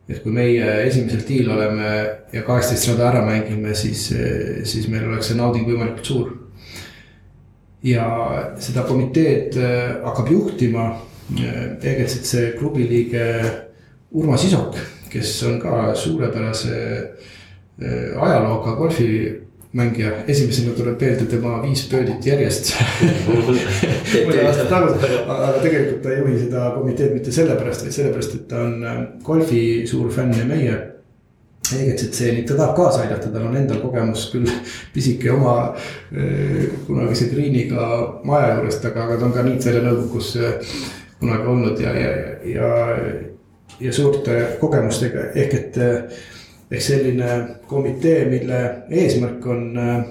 [0.08, 1.88] et kui meie esimesel tiil oleme
[2.32, 4.06] ja kaheksateist rada ära mängime, siis,
[4.64, 6.30] siis meil oleks see nauding võimalikult suur.
[7.84, 8.06] ja
[8.58, 9.58] seda komiteed
[10.06, 10.86] hakkab juhtima
[11.36, 13.24] EGCC klubi liige
[14.12, 14.78] Urmas Isok,
[15.12, 16.78] kes on ka suurepärase
[18.18, 19.10] ajalooga golfi
[19.72, 22.72] mängija, esimesena tuleb meelde tema viis pöödit järjest.
[24.26, 28.46] Mõni aasta tagasi, aga tegelikult ta ei juhi seda komiteed mitte sellepärast, vaid sellepärast, et
[28.48, 29.60] ta on äh, golfi
[29.90, 30.78] suur fänn ja meie.
[31.68, 34.48] EGCC, nii ta tahab kaasa aidata, tal on endal kogemus küll
[34.94, 37.88] pisike oma äh, kunagise Greeniga
[38.24, 40.78] maja juurest, aga, aga ta on ka Niitsele nõukogus äh,
[41.20, 42.10] kunagi olnud ja, ja,
[42.46, 42.72] ja,
[43.80, 45.80] ja suurte kogemustega ehk et
[46.70, 50.08] ehk selline komitee, mille eesmärk on äh,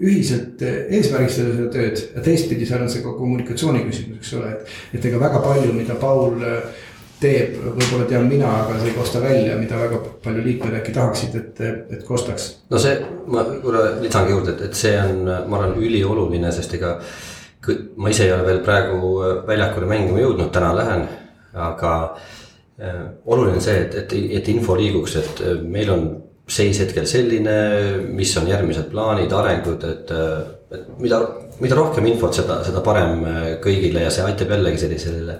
[0.00, 4.50] ühiselt äh, eesmärgistada seda tööd ja teistpidi seal on see ka kommunikatsiooni küsimus, eks ole,
[4.52, 4.74] et.
[4.98, 6.82] et ega väga palju, mida Paul äh,
[7.20, 11.38] teeb, võib-olla tean mina, aga see ei kosta välja, mida väga palju liikmed äkki tahaksid,
[11.40, 11.62] et,
[11.96, 12.50] et kostaks.
[12.70, 12.98] no see,
[13.32, 16.98] ma korra lisangi juurde, et, et see on, ma arvan, ülioluline, sest ega.
[17.96, 19.14] Ma ise ei ole veel praegu
[19.46, 21.06] väljakule mängima jõudnud, täna lähen,
[21.54, 21.92] aga
[22.78, 26.02] Äh, oluline on see, et, et, et info liiguks, et äh, meil on
[26.46, 27.54] seis hetkel selline,
[28.12, 30.42] mis on järgmised plaanid, arengud, et, äh,
[30.76, 31.22] et mida,
[31.64, 33.24] mida rohkem infot, seda, seda parem
[33.64, 35.38] kõigile ja see aitab jällegi sellisele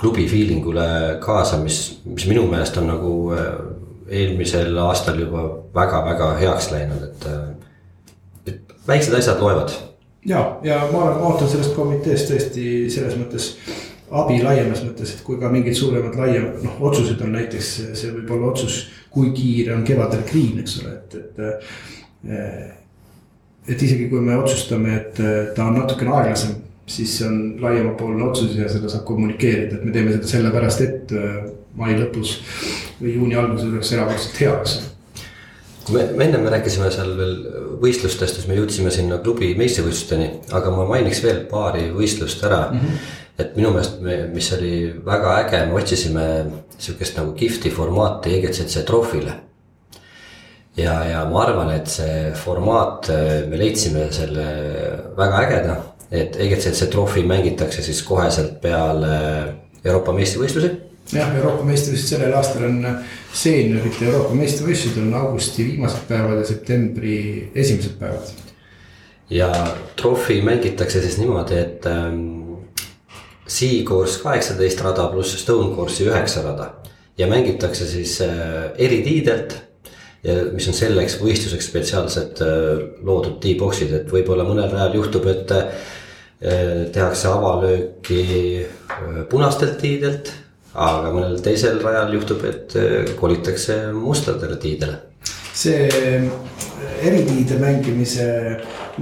[0.00, 0.88] klubi feeling ule
[1.20, 3.12] kaasa, mis, mis minu meelest on nagu
[4.08, 5.44] eelmisel aastal juba
[5.76, 7.28] väga-väga heaks läinud, et,
[8.54, 9.76] et väiksed asjad loevad.
[10.26, 13.52] Ja, ja ma olen, ootan sellest komiteest tõesti selles mõttes
[14.10, 18.32] abi laiemas mõttes, et kui ka mingid suuremad laiem, noh, otsused on näiteks, see võib
[18.34, 22.76] olla otsus, kui kiire on kevadel green, eks ole, et, et.
[23.70, 25.22] et isegi kui me otsustame, et
[25.54, 26.58] ta on natukene aeglasem,
[26.90, 31.14] siis see on laiemapoolne otsus ja seda saab kommunikeerida, et me teeme seda sellepärast, et
[31.78, 32.40] mai lõpus
[32.98, 34.90] või juuni alguses oleks erakordselt hea, eks ole
[35.88, 37.36] me, me ennem rääkisime seal veel
[37.80, 42.84] võistlustest, siis me jõudsime sinna klubi meistrivõistlusteni, aga ma mainiks veel paari võistlust ära mm.
[42.84, 46.24] -hmm et minu meelest me, mis oli väga äge, me otsisime
[46.76, 49.32] sihukest nagu kihvti formaati EGCC trofile.
[50.76, 53.08] ja, ja ma arvan, et see formaat,
[53.48, 54.44] me leidsime selle
[55.16, 55.78] väga ägeda,
[56.10, 59.16] et EGCC trofi mängitakse siis koheselt peale
[59.84, 62.84] Euroopa meistrivõistlusi jah, Euroopa meistrivõistlused sellel aastal on
[63.32, 67.16] seeniorite Euroopa meistrivõistlused on augusti viimased päevad ja septembri
[67.54, 68.34] esimesed päevad.
[69.30, 69.50] ja
[69.96, 72.60] trofi mängitakse siis niimoodi, et ähm,
[73.48, 76.72] C-course kaheksateist rada pluss Stone course'i üheksa rada
[77.18, 79.56] ja mängitakse siis äh, eri tiidelt
[80.24, 85.54] ja mis on selleks võistluseks spetsiaalselt äh, loodud T-box'id, et võib-olla mõnel ajal juhtub, et
[85.56, 85.88] äh,
[86.92, 88.22] tehakse avalööki
[88.66, 90.32] äh, punastelt tiidelt
[90.80, 94.98] aga mõnel teisel rajal juhtub, et äh, kolitakse mustadele tiidele.
[95.60, 96.24] see äh,
[97.04, 98.26] eritiide mängimise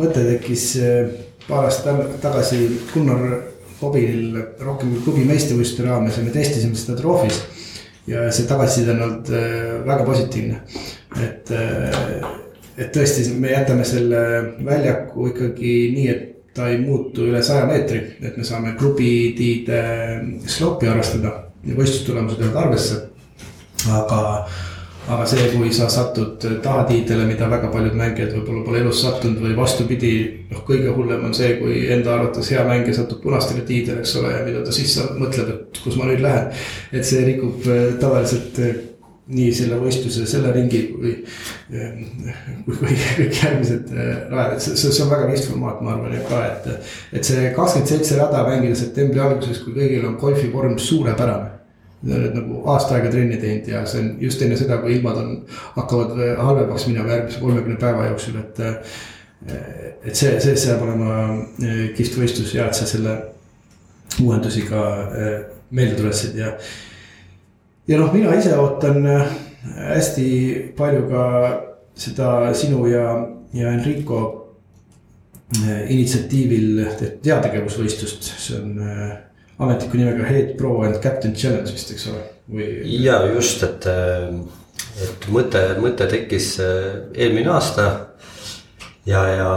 [0.01, 1.13] mõte tekkis äh,
[1.47, 3.39] paar aastat tagasi Gunnar
[3.79, 7.39] Kobil rohkem klubi meistrivõistluste raames ja me testisime seda Troofis.
[8.09, 9.31] ja see tagasiside on olnud
[9.87, 10.63] väga positiivne,
[11.23, 11.51] et,
[12.81, 14.23] et tõesti, me jätame selle
[14.65, 19.83] väljaku ikkagi nii, et ta ei muutu üle saja meetri, et me saame klubi tiide
[20.49, 23.05] slopi arvestada võistlustulemused jäävad arvesse.
[23.95, 24.49] aga,
[25.09, 29.57] aga see, kui sa satud tahatiidele, mida väga paljud mängijad võib-olla pole elus sattunud või
[29.57, 30.13] vastupidi.
[30.51, 34.35] noh, kõige hullem on see, kui enda arvates hea mängija satub punastele tiidele, eks ole,
[34.35, 36.53] ja mida ta siis mõtleb, et kus ma nüüd lähen.
[36.93, 38.88] et see rikub äh, tavaliselt äh,
[39.29, 41.13] nii selle võistluse, selle ringi kui,
[41.75, 41.99] äh,
[42.65, 42.79] kui,
[43.19, 43.93] kõik järgmised
[44.33, 46.91] rajad, et see, see on väga kihvt formaat, ma arvan ka, et.
[47.13, 51.59] et see kakskümmend seitse rada mängida septembri alguses, kui kõigil on golfivorm suurepärane
[51.99, 55.17] Nad nüüd nagu aasta aega trenni teinud ja see on just enne seda, kui ilmad
[55.19, 55.33] on,
[55.75, 58.61] hakkavad halvemaks minema järgmise kolmekümne päeva jooksul, et.
[60.07, 61.17] et see, see saab olema
[61.63, 63.17] eh, kihvt võistlus ja et sa selle
[64.23, 65.35] uuendusi ka eh,
[65.75, 66.55] meelde tuletasid ja.
[67.89, 69.31] Ja noh, mina ise ootan eh,
[69.77, 70.29] hästi
[70.79, 71.23] palju ka
[71.99, 73.07] seda sinu ja,
[73.57, 74.21] ja Enrico
[75.89, 78.75] initsiatiivil tehtud teategevusvõistlust, see on
[79.59, 82.23] ametliku nimega Head Pro and Captain Challenge vist, eks ole,
[82.53, 82.69] või?
[83.03, 83.89] ja just, et,
[85.05, 87.89] et mõte, mõte tekkis äh, eelmine aasta.
[89.09, 89.53] ja, ja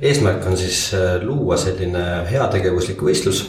[0.00, 3.46] eesmärk on siis äh, luua selline heategevuslik võistlus.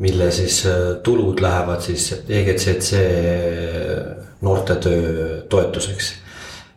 [0.00, 3.02] Mille siis äh, tulud lähevad siis EGCC
[4.40, 6.14] noortetöö toetuseks.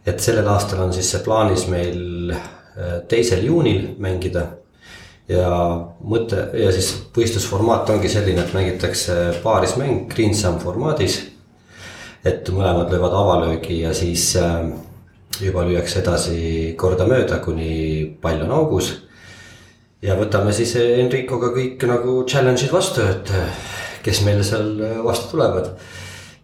[0.05, 2.33] et sellel aastal on siis see plaanis meil
[3.07, 4.47] teisel juunil mängida
[5.29, 5.49] ja
[6.03, 11.21] mõte ja siis võistlusformaat ongi selline, et mängitakse paarismäng Greensam formaadis.
[12.25, 14.69] et mõlemad löövad avalöögi ja siis äh,
[15.41, 18.93] juba lüüakse edasi kordamööda, kuni pall on augus.
[20.03, 23.31] Ja võtame siis Enricoga kõik nagu challenge'id vastu, et
[24.03, 25.73] kes meil seal vastu tulevad.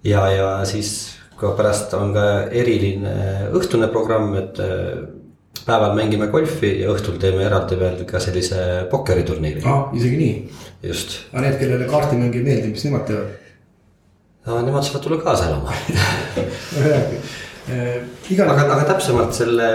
[0.04, 3.16] ja, ja siis ka pärast on ka eriline
[3.56, 4.60] õhtune programm, et
[5.66, 9.66] päeval mängime golfi ja õhtul teeme eraldi veel ka sellise pokkeriturniiri.
[9.68, 10.34] ah, isegi nii?
[10.90, 11.20] just.
[11.34, 13.36] aga need, kellele kaardimäng ei meeldi, mis nemad teevad?
[14.48, 15.76] no nemad saavad tulla kaasa elama
[17.68, 19.70] aga, aga täpsemalt selle,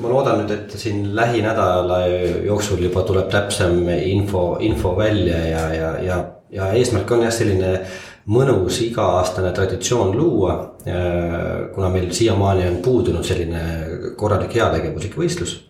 [0.00, 2.04] ma loodan nüüd, et siin lähinädala
[2.46, 7.74] jooksul juba tuleb täpsem info, info välja ja, ja, ja, ja eesmärk on jah, selline
[8.30, 10.54] mõnus iga-aastane traditsioon luua.
[11.74, 13.60] kuna meil siiamaani on puudunud selline
[14.16, 15.60] korralik heategevuslik võistlus.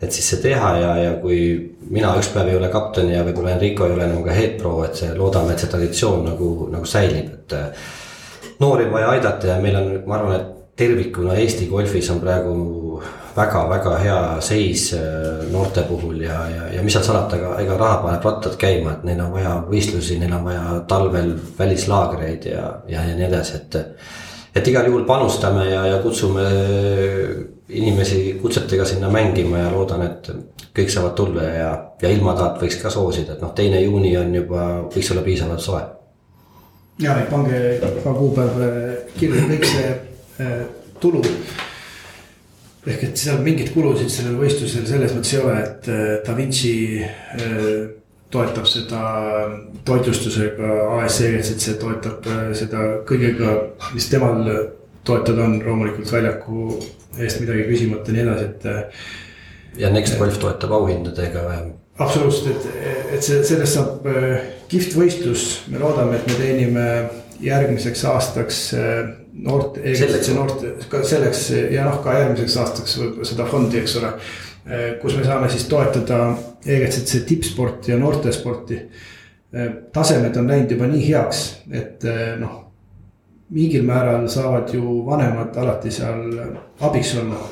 [0.00, 3.54] et siis see teha ja, ja kui mina üks päev ei ole kapten ja võib-olla
[3.54, 6.84] Enrico ei ole enam ka head pro, et see, loodame, et see traditsioon nagu, nagu
[6.84, 7.54] säilib, et.
[8.60, 12.54] noori on vaja aidata ja meil on, ma arvan, et tervikuna Eesti golfis on praegu
[13.36, 17.96] väga-väga hea seis äh, noorte puhul ja, ja, ja mis seal salata, ega, ega raha
[18.04, 23.02] paneb rattad käima, et neil on vaja võistlusi, neil on vaja talvel välislaagreid ja, ja,
[23.08, 23.80] ja nii edasi, et.
[24.54, 26.46] et igal juhul panustame ja, ja kutsume
[27.74, 30.30] inimesi kutsetega sinna mängima ja loodan, et
[30.76, 31.68] kõik saavad tulla ja,
[32.02, 35.82] ja ilmataat võiks ka soosida, et noh, teine juuni on juba, võiks olla piisavalt soe.
[37.02, 38.60] ja, et pange ka kuupäev
[39.18, 40.03] kirja, kõik see äh,
[41.00, 41.20] tulu
[42.84, 46.74] ehk et seal mingeid kulusid sellel võistlusel selles mõttes ei ole, et äh, Da Vinci
[47.00, 47.60] äh,
[48.34, 49.02] toetab seda
[49.86, 53.54] toitlustusega, ASC toetab äh, seda kõigega,
[53.94, 54.44] mis temal
[55.06, 56.66] toetada on, loomulikult väljaku
[57.22, 59.08] eest midagi küsimata ja nii edasi, et.
[59.80, 61.64] ja Next Golf toetab auhindadega või?
[62.04, 64.08] absoluutselt, et, et see, sellest saab
[64.68, 66.88] kihvt võistlus, me loodame, et me teenime
[67.44, 68.64] järgmiseks aastaks
[69.42, 69.78] noort,
[70.34, 72.98] noort, ka selleks ja noh, ka järgmiseks aastaks
[73.30, 74.12] seda fondi, eks ole.
[75.02, 76.30] kus me saame siis toetada
[76.64, 78.78] EGCC tippsporti ja noortesporti.
[79.92, 82.06] tasemed on läinud juba nii heaks, et
[82.40, 82.60] noh,
[83.54, 86.24] mingil määral saavad ju vanemad alati seal
[86.80, 87.42] abiks olla.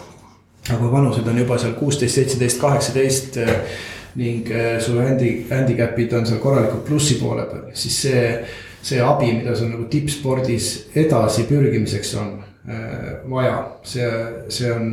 [0.71, 3.39] aga vanused on juba seal kuusteist, seitseteist, kaheksateist
[4.15, 4.49] ning
[4.81, 8.27] sul handi, handicap'id on seal korralikult plussi poole peal, siis see,
[8.83, 12.33] see abi, mida sul nagu tippspordis edasi pürgimiseks on
[13.31, 14.09] vaja, see,
[14.49, 14.93] see on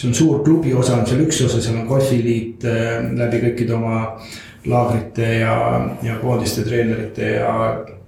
[0.00, 2.64] see on suur klubi osa on seal üks osa, seal on golfiliit
[3.18, 4.00] läbi kõikide oma
[4.70, 5.54] laagrite ja,
[6.02, 7.54] ja koondiste treenerite ja,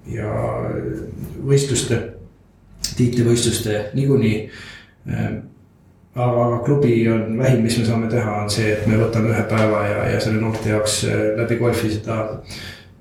[0.08, 0.32] ja
[1.46, 1.98] võistluste,
[2.96, 4.36] tiitlivõistluste niikuinii.
[6.14, 9.44] aga, aga klubi on vähim, mis me saame teha, on see, et me võtame ühe
[9.48, 11.02] päeva ja, ja selle noorte jaoks
[11.38, 12.18] läbi golfi seda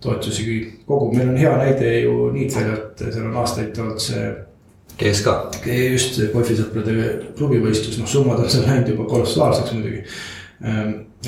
[0.02, 0.46] toetusi
[0.86, 4.32] kogu, meil on hea näide ju Niitväljalt, seal on aastaid olnud see
[5.02, 5.34] GSK.
[5.92, 6.94] just golfisõprade
[7.38, 10.04] klubivõistlus, noh summad on seal läinud juba kolossaalseks muidugi.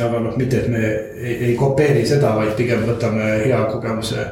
[0.04, 4.28] aga noh, mitte, et me ei, ei kopeeri seda, vaid pigem võtame hea kogemuse,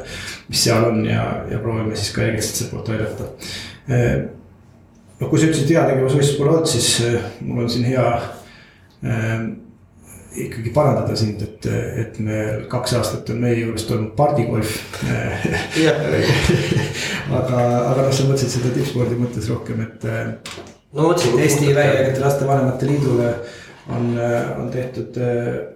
[0.50, 3.30] mis seal on ja, ja proovime siis ka Egestit sealt poolt aidata.
[3.88, 8.08] noh, kui sa ütlesid heategevusvõistlus pole olnud, siis mul on siin hea
[10.32, 11.66] ikkagi parandada sind, et,
[12.02, 14.72] et meil kaks aastat on meie juures toimunud pardigolf
[17.40, 20.08] aga, aga noh, sa mõtlesid seda tippspordi mõttes rohkem, et.
[20.96, 21.42] no mõtlesin.
[21.42, 23.34] Eesti Väikeste Lastevanemate Liidule
[23.92, 24.16] on,
[24.62, 25.20] on tehtud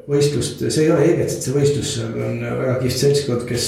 [0.08, 3.66] võistlust, see ei ole Egetsitse võistlus, seal on väga kihvt seltskond, kes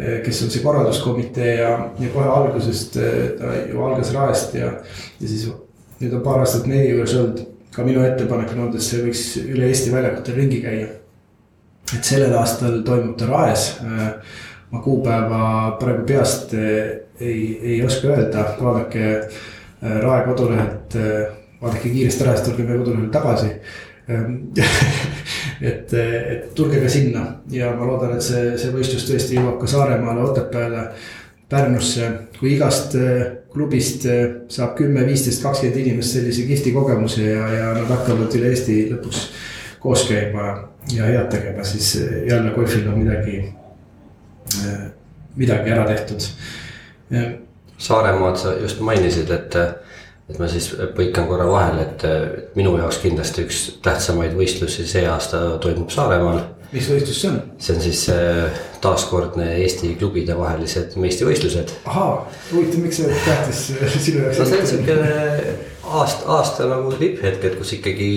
[0.00, 4.70] kes on see korralduskomitee ja, ja kohe algusest ta ju algas Raest ja,
[5.20, 5.48] ja siis
[6.00, 7.42] nüüd on paar aastat meie juures olnud
[7.74, 10.88] ka minu ettepanek on olnud, et see võiks üle Eesti väljakutel ringi käia.
[11.96, 13.80] et sellel aastal toimub ta Raes.
[14.70, 19.28] ma kuupäeva praegu peast ei, ei oska öelda, vaadake
[19.82, 20.96] Rae kodulehelt,
[21.62, 23.54] vaadake kiiresti Raest, tulge meie kodulehele tagasi
[25.70, 29.70] et, et tulge ka sinna ja ma loodan, et see, see võistlus tõesti jõuab ka
[29.70, 30.86] Saaremaale, Otepääle,
[31.50, 32.94] Pärnusse, kui igast
[33.52, 38.52] klubist eh, saab kümme, viisteist, kakskümmend inimest sellise kihvti kogemuse ja, ja nad hakkavad üle
[38.52, 39.22] Eesti lõpuks
[39.82, 40.46] koos käima
[40.94, 43.42] ja head tegema, siis eh, jälle golfil on midagi,
[45.36, 46.26] midagi ära tehtud.
[47.80, 49.56] Saaremaad sa just mainisid, et,
[50.30, 55.42] et ma siis põikan korra vahele, et minu jaoks kindlasti üks tähtsamaid võistlusi see aasta
[55.62, 57.40] toimub Saaremaal mis võistlus see on?
[57.58, 61.74] see on siis äh, taaskordne Eesti klubide vahelised meistrivõistlused.
[61.90, 62.14] ahaa,
[62.52, 63.66] huvitav, miks see tähtis
[64.06, 64.40] sinu jaoks?
[64.40, 65.14] no see on siukene
[65.84, 68.10] aasta, aasta nagu tipphetk, et kus ikkagi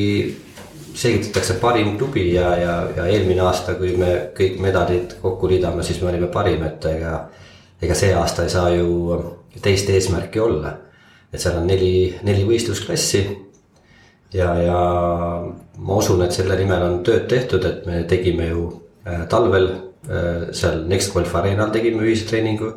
[0.94, 6.02] selgitatakse parim klubi ja, ja, ja eelmine aasta, kui me kõik medalid kokku liidame, siis
[6.02, 7.16] me olime parim, et ega.
[7.84, 9.18] ega see aasta ei saa ju
[9.62, 10.78] teist eesmärki olla.
[11.34, 13.24] et seal on neli, neli võistlusklassi
[14.34, 14.80] ja, ja
[15.78, 18.68] ma usun, et selle nimel on tööd tehtud, et me tegime ju
[19.08, 22.72] äh, talvel äh, seal Next Golf Arenal tegime ühistreeningu,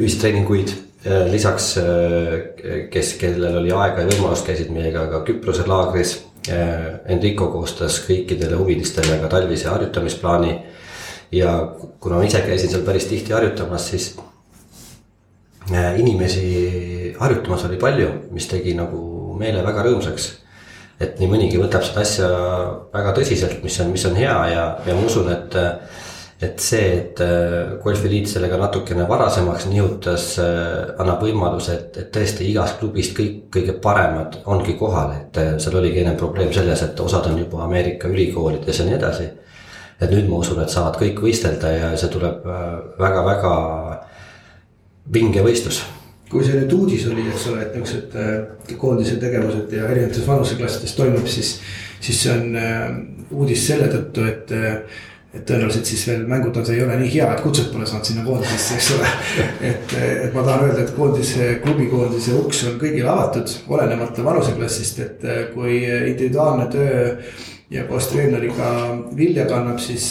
[0.00, 0.74] ühistreeninguid.
[1.02, 1.72] Äh, lisaks,
[2.92, 6.20] kes, kellel oli aega ja võimalust, käisid meiega ka Küprose laagris.
[6.42, 10.56] Enrico koostas kõikidele huvilistele ka talvise harjutamisplaani.
[11.32, 11.52] ja
[12.02, 14.08] kuna ma ise käisin seal päris tihti harjutamas, siis
[15.70, 20.26] inimesi harjutamas oli palju, mis tegi nagu meele väga rõõmsaks
[21.02, 22.30] et nii mõnigi võtab seda asja
[22.92, 25.60] väga tõsiselt, mis on, mis on hea ja, ja ma usun, et.
[26.42, 32.48] et see, et äh, golfiliit sellega natukene varasemaks nihutas, äh, annab võimaluse, et, et tõesti
[32.50, 37.04] igast klubist kõik kõige paremad ongi kohal, et äh, seal oligi ennem probleem selles, et
[37.04, 39.30] osad on juba Ameerika ülikoolides ja nii edasi.
[40.02, 42.42] et nüüd ma usun, et saavad kõik võistelda ja see tuleb
[42.98, 43.56] väga-väga
[45.14, 45.84] vinge võistlus
[46.32, 50.94] kui see nüüd uudis oli, eks ole, et niisugused äh, koondise tegevused ja erinevates vanuseklassides
[50.96, 51.58] toimub, siis,
[52.00, 52.86] siis see on äh,
[53.36, 55.00] uudis selle tõttu, et äh,
[55.32, 58.74] et tõenäoliselt siis veel mängutase ei ole nii hea, et kutset pole saanud sinna koondisesse,
[58.76, 59.12] eks ole.
[59.70, 59.94] et,
[60.26, 65.78] et ma tahan öelda, et koondise, klubikoondise uks on kõigile avatud, olenemata vanuseklassist, et kui
[65.86, 67.06] individuaalne töö
[67.72, 68.68] ja koos treeneriga
[69.16, 70.10] vilja kannab, siis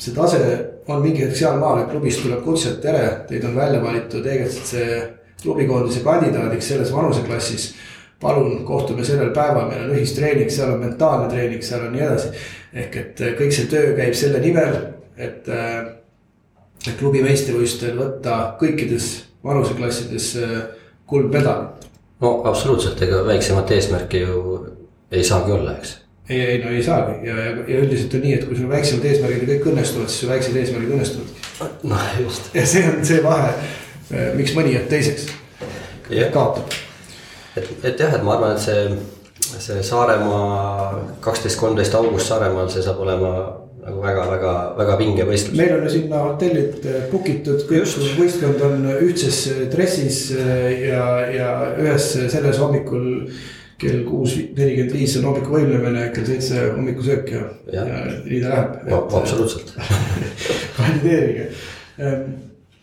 [0.00, 0.40] see tase
[0.88, 4.84] on mingi hetk sealmaal, et klubist tuleb kutse, et tere, teid on välja valitud EGC
[5.42, 7.74] klubikoondise kandidaadiks selles vanuseklassis.
[8.20, 12.32] palun kohtume sellel päeval, meil on ühistreening, seal on mentaalne treening, seal on nii edasi.
[12.72, 14.76] ehk et kõik see töö käib selle nimel,
[15.16, 19.08] et, et klubi meistrivõistlustel võtta kõikides
[19.44, 20.28] vanuseklassides
[21.06, 21.64] kuldmedal.
[22.20, 24.60] no absoluutselt, ega väiksemat eesmärki ju
[25.10, 25.96] ei saagi olla, eks
[26.30, 29.06] ei, ei no ei saagi ja, ja, ja üldiselt on nii, et kui sul väiksemad
[29.10, 31.78] eesmärgid kõik õnnestuvad, siis su väiksed eesmärgid õnnestuvad.
[31.90, 32.50] noh, just.
[32.54, 33.54] ja see on see vahe,
[34.10, 35.30] eh, miks mõni jääb teiseks,
[36.34, 36.76] kaotab.
[37.56, 42.86] et, et jah, et ma arvan, et see, see Saaremaa kaksteist, kolmteist august Saaremaal, see
[42.86, 43.34] saab olema
[43.80, 45.56] nagu väga-väga-väga vinge võistlus.
[45.58, 52.12] meil on ju sinna hotellid book itud, kõik võistkond on ühtses dressis ja, ja ühes
[52.30, 53.08] selles hommikul
[53.80, 59.16] kell kuus nelikümmend viis on hommikuvõimlemine, kell seitse hommikusöök ja, ja., ja nii ta läheb.
[59.22, 59.74] absoluutselt
[60.76, 61.50] kandideerige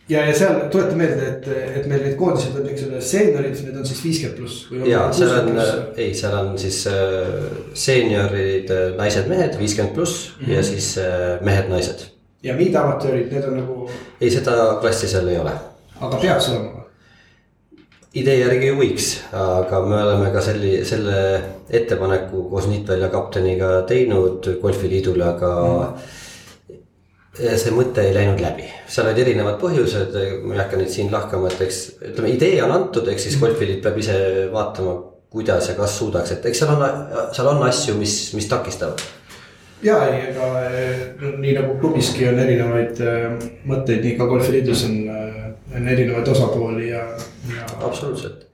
[0.08, 1.48] ja, ja seal tuleta meelde, et,
[1.80, 4.62] et meil need koondised on niisugused seeniorid, need on siis viiskümmend pluss.
[4.88, 5.60] ja seal on,
[5.96, 7.34] ei, seal on siis äh,
[7.74, 10.56] seeniorid, äh, naised-mehed viiskümmend pluss mm -hmm.
[10.56, 12.08] ja siis äh, mehed-naised.
[12.42, 13.90] ja miidamatöörid, need on nagu.
[14.20, 15.52] ei, seda klassi seal ei ole.
[16.00, 16.77] aga peaks olema?
[18.14, 21.18] Idee järgi võiks, aga me oleme ka selle, selle
[21.68, 26.16] ettepaneku koos Niitvälja kapteniga teinud golfiliidule, aga mm
[27.38, 31.50] see mõte ei läinud läbi, seal olid erinevad põhjused, ma ei hakka neid siin lahkama,
[31.52, 31.78] et eks
[32.10, 33.44] ütleme, idee on antud, eks siis mhm.
[33.44, 34.16] golfiliit peab ise
[34.54, 34.96] vaatama,
[35.30, 36.82] kuidas ja kas suudaks, et eks seal on,
[37.36, 39.04] seal on asju, mis, mis takistavad.
[39.84, 43.28] ja ei, ega no, nii nagu klubiski on erinevaid äh,
[43.68, 45.27] mõtteid, nii ka golfiliidus on, äh,
[45.78, 47.06] on erinevaid osapooli ja,
[47.54, 47.66] ja.
[47.80, 48.48] absoluutselt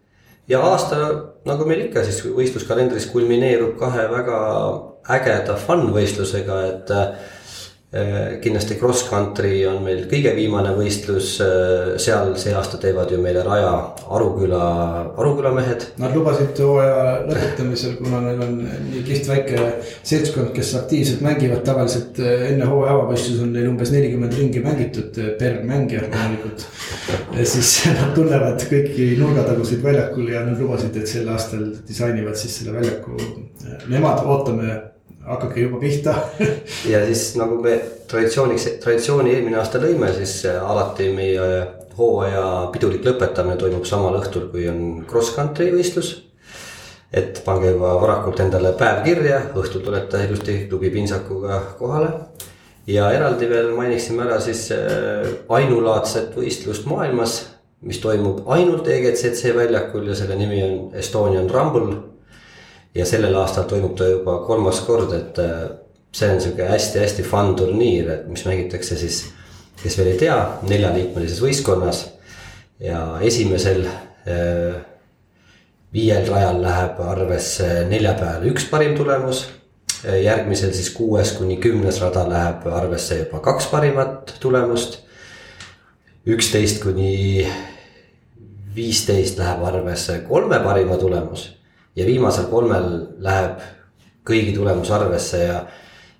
[0.49, 0.97] ja aasta,
[1.49, 4.41] nagu meil ikka siis võistluskalendris kulmineerub kahe väga
[5.15, 6.93] ägeda fun võistlusega, et
[8.43, 13.45] kindlasti cross country on meil kõige viimane võistlus, äh, seal see aasta teevad ju meile
[13.47, 13.71] raja
[14.11, 14.63] Aruküla,
[15.21, 15.85] Aruküla mehed.
[16.03, 19.67] Nad lubasid hooaja lõpetamisel, kuna neil on nii kihvt väike
[20.03, 25.21] seltskond, kes aktiivselt mängivad, tavaliselt äh, enne hooaja avavõistlus on neil umbes nelikümmend ringi mängitud
[25.39, 26.67] per mängija loomulikult.
[27.45, 32.75] siis nad tunnevad kõiki nurgataguseid väljakul ja nad lubasid, et sel aastal disainivad siis selle
[32.81, 33.21] väljaku.
[33.87, 34.94] Nemad ootame
[35.27, 36.15] hakake juba pihta
[36.93, 37.79] ja siis nagu me
[38.11, 41.49] traditsiooniks, traditsiooni eelmine aasta lõime, siis äh, alati meie
[41.99, 42.45] hooaja
[42.75, 46.15] pidulik lõpetamine toimub samal õhtul, kui on cross country võistlus.
[47.15, 52.11] et pange juba varakult endale päev kirja, õhtul tulete ilusti klubi pintsakuga kohale.
[52.87, 57.39] ja eraldi veel mainiksime ära siis äh, ainulaadset võistlust maailmas,
[57.81, 62.14] mis toimub ainult EGCC väljakul ja selle nimi on Estonian Rumble
[62.95, 65.63] ja sellel aastal toimub ta juba kolmas kord, et äh,
[66.15, 69.25] see on sihuke hästi-hästi fun turniir, et mis mängitakse siis,
[69.83, 70.39] kes veel ei tea,
[70.69, 72.09] neljaliikmelises võistkonnas.
[72.81, 74.79] ja esimesel äh,
[75.95, 79.45] viiel rajal läheb arvesse neljapäeval üks parim tulemus.
[80.05, 85.01] Äh, järgmisel siis kuues kuni kümnes rada läheb arvesse juba kaks parimat tulemust.
[86.27, 87.47] üksteist kuni
[88.75, 91.54] viisteist läheb arvesse kolme parima tulemus
[91.97, 92.91] ja viimasel kolmel
[93.23, 93.63] läheb
[94.27, 95.59] kõigi tulemus arvesse ja,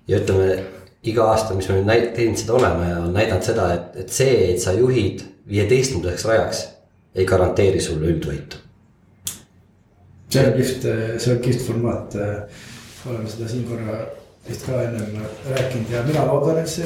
[0.07, 0.59] ja ütleme
[1.05, 4.61] iga aasta, mis me nüüd teinud seda oleme, on näidanud seda, et, et see, et
[4.61, 6.61] sa juhid viieteistkümnendaks rajaks,
[7.15, 8.61] ei garanteeri sulle üldvõitu.
[10.33, 10.87] see on kihvt,
[11.21, 12.15] see on kihvt formaat.
[13.05, 13.99] oleme seda siin korra
[14.47, 16.85] vist ka ennem rääkinud ja mina loodan, et see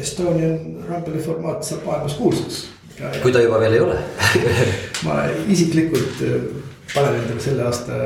[0.00, 2.62] Estonian Rumble'i formaat saab maailmas kuulsaks.
[3.22, 3.98] kui ta juba veel ei ole
[5.06, 5.18] ma
[5.52, 6.22] isiklikult
[6.94, 8.00] panen endale selle aasta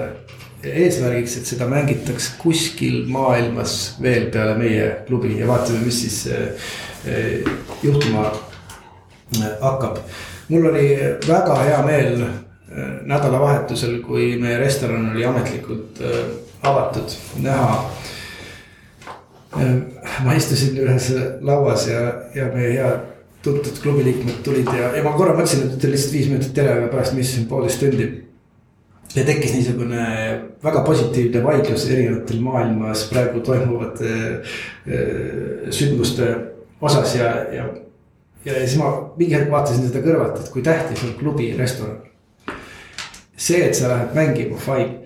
[0.65, 7.51] eesmärgiks, et seda mängitaks kuskil maailmas veel peale meie klubi ja vaatame, mis siis eh,
[7.83, 8.27] juhtuma
[9.39, 9.99] eh, hakkab.
[10.49, 10.87] mul oli
[11.29, 16.03] väga hea meel eh, nädalavahetusel, kui meie restoran oli ametlikult
[16.63, 17.85] avatud, näha.
[20.25, 21.09] ma istusin ühes
[21.41, 22.03] lauas ja,
[22.35, 23.09] ja meie head
[23.43, 26.77] tuntud klubi liikmed tulid ja, ja ma korra mõtlesin, et ütlen lihtsalt viis minutit tere,
[26.77, 28.11] aga pärast ma istusin poolteist tundi
[29.15, 30.05] ja tekkis niisugune
[30.65, 36.29] väga positiivne vaidlus erinevatel maailmas praegu toimuvate äh, sündmuste
[36.81, 37.65] osas ja, ja.
[38.45, 41.99] ja siis ma mingi hetk vaatasin seda kõrvalt, et kui tähtis on klubi restoran.
[43.37, 45.01] see, et sa lähed mängima, fine.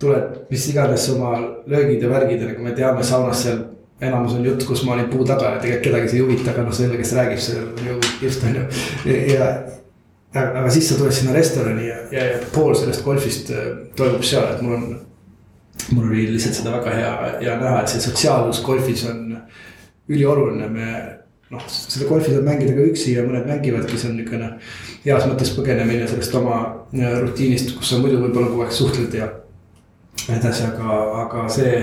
[0.00, 3.60] tuled mis iganes oma löögid ja värgid ja nagu me teame, saunas seal
[4.02, 6.64] enamus on jutt, kus ma olin puu taga ja tegelikult kedagi see ei huvita, aga
[6.66, 8.64] noh, selle, kes räägib, see on ju just on ju.
[9.34, 9.52] ja,
[10.34, 14.48] aga siis sa tuled sinna restorani ja, ja, ja pool sellest golfist äh, toimub seal,
[14.54, 14.92] et mul on.
[15.92, 17.12] mul oli lihtsalt seda väga hea
[17.42, 19.36] ja näha, et see sotsiaalsus golfis on
[20.08, 20.88] ülioluline, me
[21.52, 24.50] noh, seda golfi saab mängida ka üksi ja mõned mängivadki, see on niisugune
[25.04, 26.58] heas mõttes põgenemine sellest oma
[26.96, 29.28] äh, rutiinist, kus sa muidu võib-olla kogu aeg suhtled ja
[30.32, 31.74] edasi, aga, aga see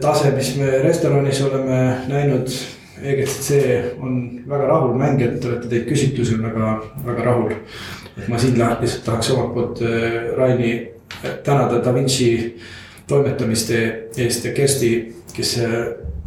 [0.00, 2.50] tase, mis me restoranis oleme näinud
[3.04, 3.50] EGCC
[4.00, 6.70] on väga rahul mängijad, te olete teinud küsitlusi, on väga,
[7.04, 7.52] väga rahul.
[8.16, 10.72] et ma siin lihtsalt tahaks omalt poolt äh, Raini
[11.24, 12.56] äh, tänada Da Vinci
[13.06, 14.90] toimetamiste eest ja Kersti,
[15.36, 15.54] kes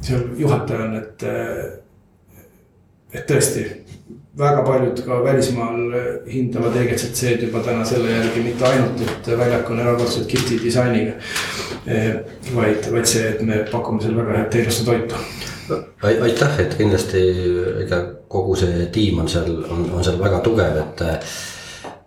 [0.02, 1.24] seal juhataja on, et.
[1.24, 1.66] Äh,
[3.16, 3.62] et tõesti,
[4.38, 5.94] väga paljud ka välismaal
[6.28, 11.16] hindavad EGCC-d juba täna selle järgi, mitte ainult, et väljak on erakordselt kihvti disainiga.
[12.54, 15.24] vaid, vaid see, et me pakume seal väga head teenust ja toitu
[16.04, 17.22] aitäh, et kindlasti
[17.84, 18.02] ega
[18.32, 21.06] kogu see tiim on seal, on, on seal väga tugev, et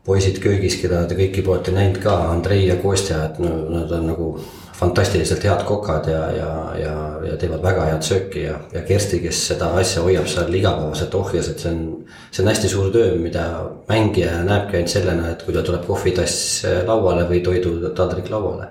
[0.04, 4.08] poisid köögis, keda te kõiki olete näinud ka, Andrei ja Kostja, et no, nad on
[4.10, 4.32] nagu
[4.80, 6.50] fantastiliselt head kokad ja, ja,
[6.80, 6.94] ja,
[7.28, 11.50] ja teevad väga head sööki ja, ja Kersti, kes seda asja hoiab seal igapäevaselt ohjes,
[11.52, 11.82] et see on.
[12.30, 13.44] see on hästi suur töö, mida
[13.90, 18.70] mängija näebki ainult sellena, et kui tal tuleb kohvitass lauale või toidutaldrik lauale.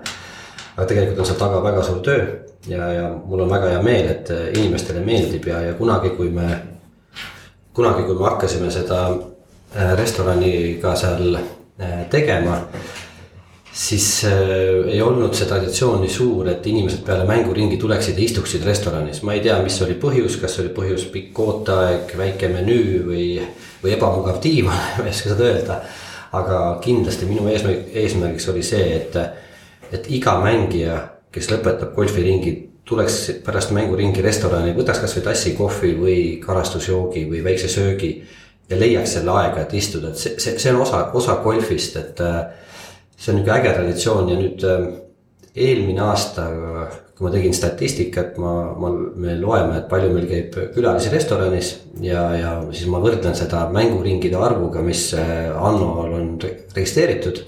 [0.76, 2.24] Aga tegelikult on seal taga väga suur töö
[2.68, 6.48] ja, ja mul on väga hea meel, et inimestele meeldib ja, ja kunagi, kui me.
[7.74, 12.58] kunagi, kui me hakkasime seda äh, restorani ka seal äh, tegema
[13.72, 14.32] siis äh,
[14.92, 19.36] ei olnud see traditsioon nii suur, et inimesed peale mänguringi tuleksid ja istuksid restoranis, ma
[19.36, 23.26] ei tea, mis oli põhjus, kas oli põhjus pikk ooteaeg, väike menüü või,
[23.84, 25.80] või ebamugav diivan ma ei oska seda öelda.
[26.32, 29.16] aga kindlasti minu eesmärk, eesmärgiks oli see, et,
[29.92, 30.98] et iga mängija,
[31.32, 32.54] kes lõpetab golfiringi,
[32.90, 38.14] tuleks pärast mänguringi restorani, võtaks kasvõi tassi kohvi või karastusjoogi või väikse söögi.
[38.70, 42.20] ja leiaks selle aega, et istuda, et see, see, see on osa, osa golfist, et
[42.22, 42.44] äh,
[43.18, 44.84] see on nihuke äge traditsioon ja nüüd ähm,
[45.54, 46.46] eelmine aasta,
[47.16, 51.72] kui ma tegin statistikat, ma, ma, me loeme, et palju meil käib külalisi restoranis.
[52.00, 57.42] ja, ja siis ma võrdlen seda mänguringide arvuga, mis äh, Annol on registreeritud.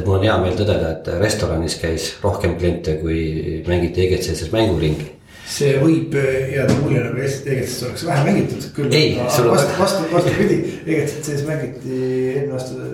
[0.00, 5.20] Et mul on hea meel tõdeda, et restoranis käis rohkem kliente, kui mängiti EGC-s mänguringi
[5.50, 8.94] see võib äh, jääda mulje nagu EGC-s oleks vähe mängitud, küll.
[8.94, 9.56] ei, sul on.
[9.56, 12.90] vastu, vastu, vastupidi, EGC-s mängiti eelmine aasta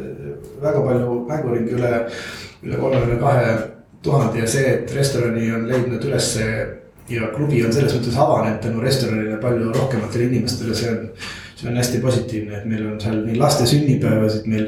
[0.62, 1.92] väga palju mänguringi üle,
[2.64, 3.56] üle kolmekümne kahe
[4.06, 6.46] tuhande ja see, et restorani on leidnud ülesse
[7.12, 11.10] ja klubi on selles mõttes avanenud tänu restoranile palju rohkematele inimestele, see on.
[11.56, 14.66] see on hästi positiivne, et meil on seal nii laste sünnipäevasid, meil.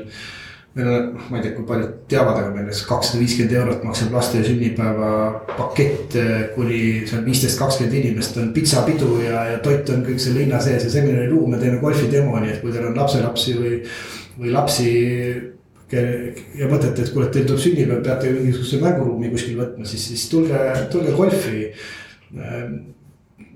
[0.87, 4.43] On, ma ei tea, kui paljud teavad, aga meil näiteks kakssada viiskümmend eurot maksab laste
[4.47, 5.11] sünnipäeva
[5.57, 6.17] pakett.
[6.55, 10.61] kuni see on viisteist, kakskümmend inimest on pitsapidu ja, ja toit on kõik selle hinna
[10.63, 13.77] sees ja seminariruum, me teeme golfidemo, nii et kui teil on lapselapsi või.
[14.39, 14.91] või lapsi
[15.91, 20.59] ja mõtlete, et kuule, teil tuleb sünnipäev, peate mingisuguse mänguruumi kuskil võtma, siis, siis tulge,
[20.93, 21.63] tulge golfi.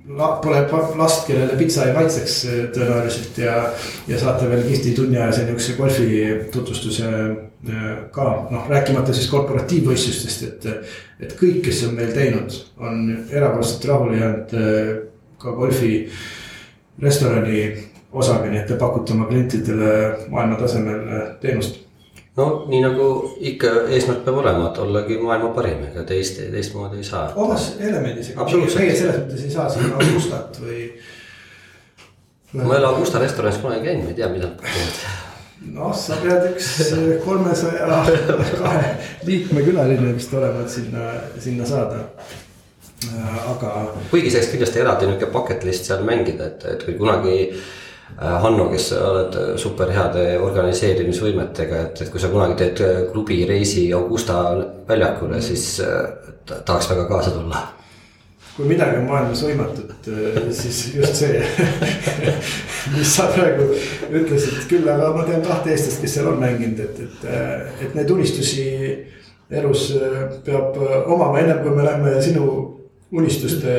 [0.09, 3.55] La-, pole last, kellele pitsa ei maitseks eh, tõenäoliselt ja,
[4.11, 6.09] ja saate veel kihvti tunniajase niisuguse golfi
[6.55, 7.85] tutvustuse eh,
[8.15, 8.27] ka.
[8.51, 10.67] noh, rääkimata siis korporatiivvõistlustest, et,
[11.23, 14.91] et kõik, kes on meil teinud, on erakordselt rahule jäänud eh,
[15.43, 15.95] ka golfi
[17.03, 17.63] restorani
[18.13, 19.95] osaga, nii et te pakute oma klientidele
[20.35, 21.07] maailmatasemel
[21.41, 21.79] teenust
[22.37, 23.09] no nii nagu
[23.53, 27.27] ikka eesmärk peab olema, et ollagi maailma parim, ega teist, teistmoodi ei saa.
[27.37, 30.87] omas elemendis, ega meie selles mõttes ei saa siin Augustat või.
[32.57, 35.21] ma ei ole Augusta restoranis kunagi käinud, ma ei tea, mida nad pakuvad
[35.71, 36.71] noh, sa pead üks
[37.25, 38.01] kolmesaja
[38.59, 38.95] kahe
[39.29, 41.13] liikme külaline vist olema, et sinna,
[41.43, 42.07] sinna saada.
[43.51, 43.71] aga.
[44.11, 47.37] kuigi see oleks kindlasti eraldi nihuke bucket list seal mängida, et, et kui kunagi
[48.21, 52.99] Hanno, kes sa oled äh, super heade organiseerimisvõimetega, et, et kui sa kunagi teed äh,
[53.13, 54.43] klubi reisi Augusta
[54.89, 55.81] väljakule, siis
[56.53, 57.63] tahaks väga kaasa tulla.
[58.53, 60.11] kui midagi on maailmas võimatut,
[60.53, 61.39] siis just see
[62.99, 63.71] mis sa praegu
[64.13, 67.25] ütlesid, küll aga ma tean kahte eestlast, kes seal on mänginud, et, et,
[67.87, 68.67] et neid unistusi
[69.49, 69.87] elus
[70.45, 72.45] peab omama, ennem kui me läheme sinu
[73.17, 73.79] unistuste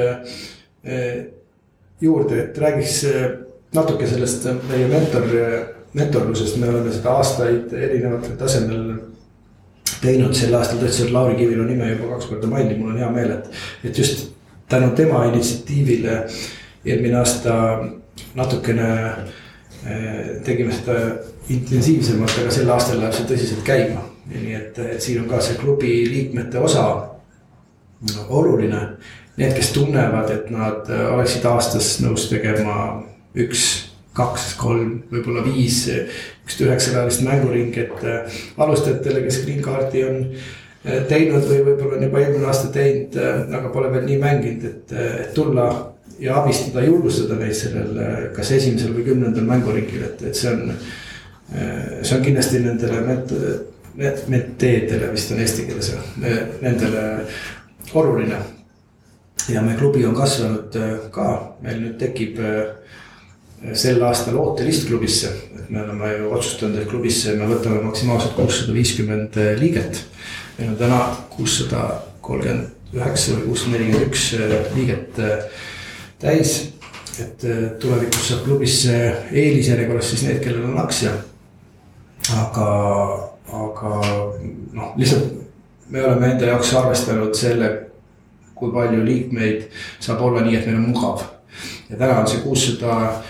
[2.02, 2.98] juurde, et räägiks
[3.74, 5.26] natuke sellest meie mentor,
[5.98, 8.86] mentorlusest, me oleme seda aastaid erinevatel tasemel
[10.04, 13.38] teinud, sel aastal tõstsid Lauri Kivilu nime juba kaks korda maini, mul on hea meel,
[13.38, 14.28] et, et just
[14.70, 16.18] tänu tema initsiatiivile
[16.86, 17.56] eelmine aasta
[18.36, 18.90] natukene
[19.88, 20.98] eh, tegime seda
[21.54, 24.10] intensiivsemalt, aga sel aastal läheb see tõsiselt käima.
[24.34, 26.86] nii et, et siin on ka see klubi liikmete osa
[28.30, 28.80] oluline.
[29.36, 33.02] Need, kes tunnevad, et nad oleksid aastas nõus tegema
[33.34, 33.64] üks,
[34.14, 35.86] kaks, kolm, võib-olla viis,
[36.46, 42.06] üks üheksapäevast mänguringi, et äh, alustajatele, kes green card'i on äh, teinud või võib-olla on
[42.08, 44.96] juba eelmine aasta teinud, äh, aga pole veel nii mänginud, et,
[45.34, 45.68] tulla
[46.22, 47.98] ja abistada, julgustada neid sellel,
[48.36, 50.76] kas esimesel või kümnendal mänguringil, et, et see on.
[51.54, 53.34] see on kindlasti nendele ment-,
[54.32, 55.90] menteedele vist on eesti keeles,
[56.62, 57.04] nendele
[57.94, 58.38] oluline.
[59.50, 60.78] ja meie klubi on kasvanud
[61.12, 61.28] ka,
[61.62, 62.40] meil nüüd tekib
[63.72, 69.38] sel aastal ootelistklubbisse, et me oleme ju otsustanud, et klubisse me võtame maksimaalselt kuussada viiskümmend
[69.40, 70.04] eh, liiget.
[70.58, 71.00] meil on täna
[71.34, 71.84] kuussada
[72.22, 75.46] kolmkümmend üheksa või kuussada nelikümmend üks eh, liiget eh,
[76.20, 76.56] täis.
[77.22, 77.44] et
[77.80, 78.94] tulevikus saab klubisse
[79.32, 81.12] eelisjärjekorras siis need, kellel on aktsia.
[82.36, 82.68] aga,
[83.54, 83.94] aga
[84.74, 85.30] noh, lihtsalt
[85.90, 87.70] me oleme enda jaoks arvestanud selle,
[88.56, 91.24] kui palju liikmeid saab olla nii, et meil on mugav
[91.90, 93.24] ja täna on see kuussada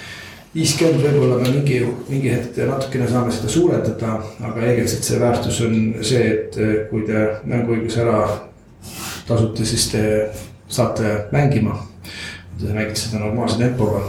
[0.53, 1.79] viiskümmend, võib-olla me mingi,
[2.09, 6.57] mingi hetk natukene saame seda suurendada, aga eegiliselt see väärtus on see, et
[6.91, 8.19] kui te mänguõiguse ära
[9.27, 10.03] tasute, siis te
[10.67, 11.79] saate mängima.
[12.59, 14.03] Te mängite seda normaalse tempoga.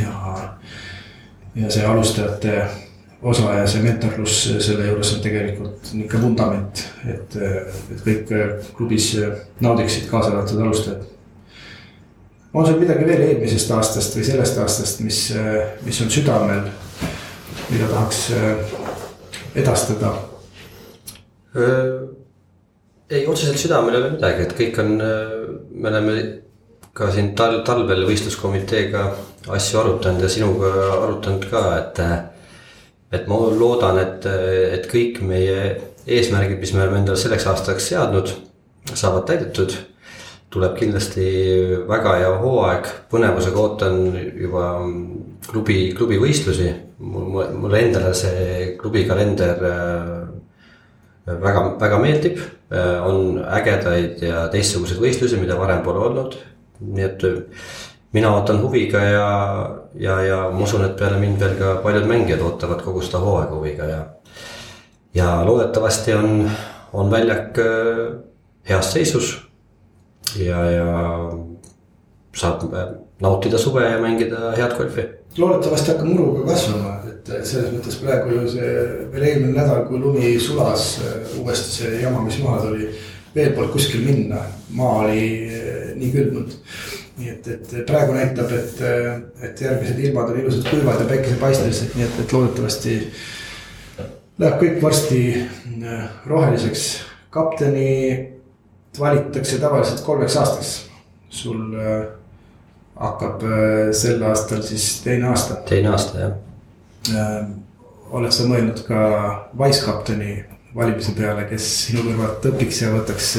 [0.00, 0.12] ja,
[1.54, 2.54] ja see alustajate
[3.22, 8.32] osa ja see mentorlus selle juures on tegelikult niisugune vundament, et, et kõik
[8.76, 9.10] klubis
[9.64, 11.13] naudiksid, kaasa arvatud alustajad
[12.54, 15.24] on sul midagi veel eelmisest aastast või sellest aastast, mis,
[15.82, 16.68] mis on südamel,
[17.70, 18.78] mida tahaks äh,
[19.62, 20.14] edastada?
[21.54, 26.14] ei, otseselt südamel ei ole midagi, et kõik on, me oleme
[26.94, 29.04] ka siin tal-, talvel võistluskomiteega
[29.54, 32.02] asju arutanud ja sinuga arutanud ka, et.
[33.14, 34.26] et ma loodan, et,
[34.74, 35.58] et kõik meie
[36.10, 38.32] eesmärgid, mis me oleme endale selleks aastaks seadnud,
[38.90, 39.76] saavad täidetud
[40.54, 41.26] tuleb kindlasti
[41.88, 44.00] väga hea hooaeg, põnevusega ootan
[44.38, 44.66] juba
[45.48, 46.70] klubi, klubi võistlusi.
[46.98, 50.20] mul, mulle endale see klubi kalender äh,
[51.26, 52.38] väga, väga meeldib.
[52.70, 56.38] Äh, on ägedaid ja teistsuguseid võistlusi, mida varem pole olnud.
[56.84, 57.22] nii et
[58.14, 59.28] mina ootan huviga ja,
[59.98, 63.54] ja, ja ma usun, et peale mind veel ka paljud mängijad ootavad kogu seda hooaega
[63.54, 64.00] huviga ja.
[65.14, 66.50] ja loodetavasti on,
[66.92, 68.04] on väljak äh,
[68.70, 69.34] heas seisus
[70.36, 70.86] ja, ja
[72.34, 72.64] saab
[73.22, 75.06] nautida suve ja mängida head golfi.
[75.38, 78.72] loodetavasti hakkab muru ka kasvama, et selles mõttes praegu ju see
[79.12, 81.00] veel eelmine nädal, kui lumi sulas,
[81.40, 82.90] uuesti see jama, mis maha tuli.
[83.34, 84.44] veel polnud kuskil minna,
[84.78, 85.22] maa oli
[85.98, 86.52] nii külmunud.
[87.18, 88.78] nii et, et praegu näitab, et,
[89.42, 92.94] et järgmised ilmad on ilusad kuivad ja päikesepaistelised, nii et, et loodetavasti
[94.38, 95.20] läheb kõik varsti
[96.26, 96.86] roheliseks.
[97.34, 98.33] kapteni
[98.98, 100.72] valitakse tavaliselt kolmeks aastaks.
[101.34, 102.06] sul äh,
[103.00, 105.54] hakkab äh, sel aastal siis teine aasta.
[105.68, 106.32] teine aasta jah
[107.10, 107.46] äh,.
[108.14, 108.98] oled sa mõelnud ka
[109.58, 113.30] Wise-kapteni valimise peale, kes sinu kõrvalt õpiks ja võtaks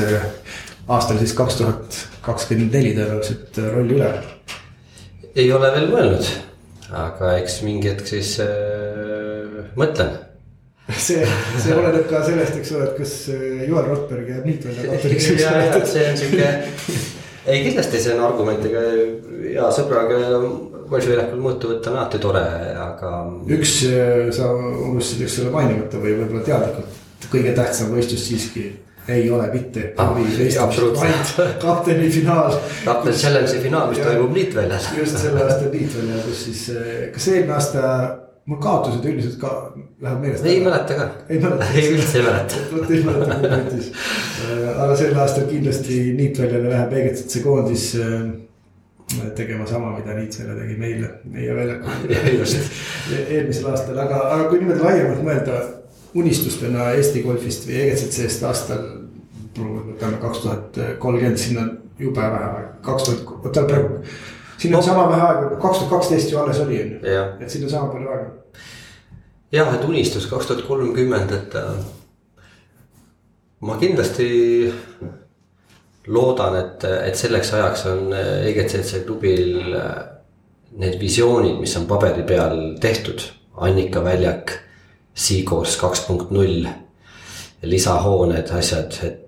[0.88, 4.12] aastal siis kaks tuhat kakskümmend neli tõenäoliselt rolli üle?
[5.36, 6.30] ei ole veel mõelnud,
[7.06, 10.16] aga eks mingi hetk siis äh, mõtlen
[11.06, 11.26] see,
[11.58, 14.46] see oleneb ka sellest, eks ole, et kas äh, Joel Rotberg jääb
[15.42, 16.50] ja, ja see on sihuke,
[17.46, 18.86] ei kindlasti see on argument, ega
[19.46, 20.22] hea sõbraga
[20.90, 22.46] golfiväljakul mõõtu võtta on alati tore,
[22.86, 23.12] aga.
[23.58, 27.00] üks, äh, sa unustasid, eks ole, mainimata või võib-olla teadlikult,
[27.32, 28.68] kõige tähtsam võistlus siiski
[29.08, 30.14] ei ole mitte ah,.
[30.16, 31.34] vaid
[31.66, 32.56] kapteni finaal.
[32.86, 34.88] kapteni challenge'i finaal, mis toimub Niitväljal.
[34.98, 37.90] just selle aasta Niitväljal, kus siis, äh, kas eelmine aasta
[38.46, 40.46] mul kaotused üldiselt ka läheb meelest.
[40.46, 41.06] ei mäleta ka.
[41.30, 41.70] ei mäleta.
[41.74, 42.60] ei üldse ei mäleta.
[42.72, 43.88] vot ei mäleta kui võttis.
[44.74, 48.28] aga sel aastal kindlasti Niitväljale läheb Eegetsitse koondis äh,
[49.40, 54.86] tegema sama, mida Niitsväljal tegi meile, meie väljakul e-, eelmisel aastal, aga, aga kui niimoodi
[54.86, 55.64] laiemalt mõelda
[56.16, 58.86] unistustena Eesti golfist või Eegetsitsest aastal.
[59.58, 64.04] võtame kaks tuhat kolmkümmend, sinna on jube vähe aega, kaks tuhat, oota praegu
[64.58, 64.86] siin on no.
[64.86, 67.92] sama vähe aega, kaks tuhat kaksteist ju alles oli, on ju, et siin on sama
[67.94, 68.64] palju aega.
[69.52, 71.72] jah, et unistus kaks tuhat kolmkümmend, et äh,
[73.66, 74.30] ma kindlasti
[76.08, 79.96] loodan, et, et selleks ajaks on EGCC klubil äh,
[80.78, 83.24] need visioonid, mis on paberi peal tehtud,
[83.64, 84.52] Annika väljak,
[85.16, 86.66] Seacourse kaks punkt null,
[87.64, 89.22] lisahooned, asjad, et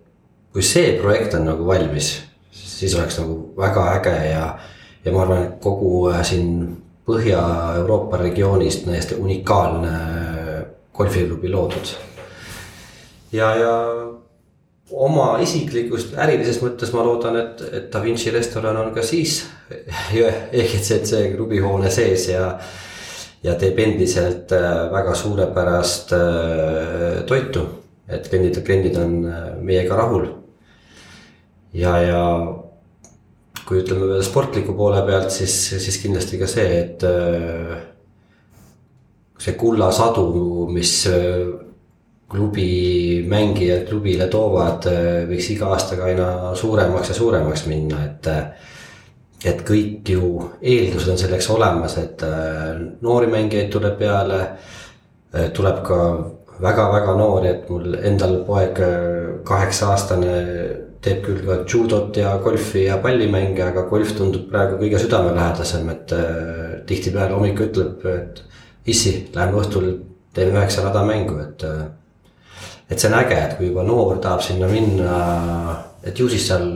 [0.51, 2.09] kui see projekt on nagu valmis,
[2.51, 4.47] siis oleks nagu väga äge ja
[5.07, 6.51] ja ma arvan, et kogu äh, siin
[7.07, 10.57] Põhja-Euroopa regioonist täiesti unikaalne äh,
[10.93, 11.93] golfiklubi loodud.
[13.31, 13.75] ja, ja
[14.91, 19.39] oma isiklikust ärilisest mõttes ma loodan, et, et Da Vinci restoran on ka siis
[20.51, 22.51] EGCC klubihoone sees ja.
[23.43, 26.15] ja teeb endiselt äh, väga suurepärast
[27.27, 27.67] toitu,
[28.07, 29.19] et kliendid, kliendid on
[29.63, 30.27] meiega rahul.
[31.73, 32.23] ja, ja
[33.67, 35.53] kui ütleme veel sportliku poole pealt, siis,
[35.83, 37.73] siis kindlasti ka see, et äh,
[39.43, 40.27] see kullasadu,
[40.71, 41.41] mis äh,
[42.31, 42.69] klubi
[43.27, 48.33] mängijad klubile toovad, äh, võiks iga aastaga aina suuremaks ja suuremaks minna, et.
[49.45, 50.27] et kõik ju
[50.65, 52.23] eeldused on selleks olemas, et
[53.05, 54.39] noori mängijaid tuleb peale.
[55.53, 55.97] tuleb ka
[56.61, 58.81] väga-väga noori, et mul endal poeg
[59.47, 60.35] kaheksa aastane
[61.03, 66.13] teeb küll ka judot ja golfi ja pallimänge, aga golf tundub praegu kõige südamelähedasem, et
[66.15, 68.41] äh, tihtipeale hommikul ütleb, et
[68.89, 69.91] issi, lähme õhtul
[70.35, 71.85] teeme üheksa radamängu, et äh,.
[72.89, 75.15] et see on äge, et kui juba noor tahab sinna minna,
[76.03, 76.67] et ju siis seal,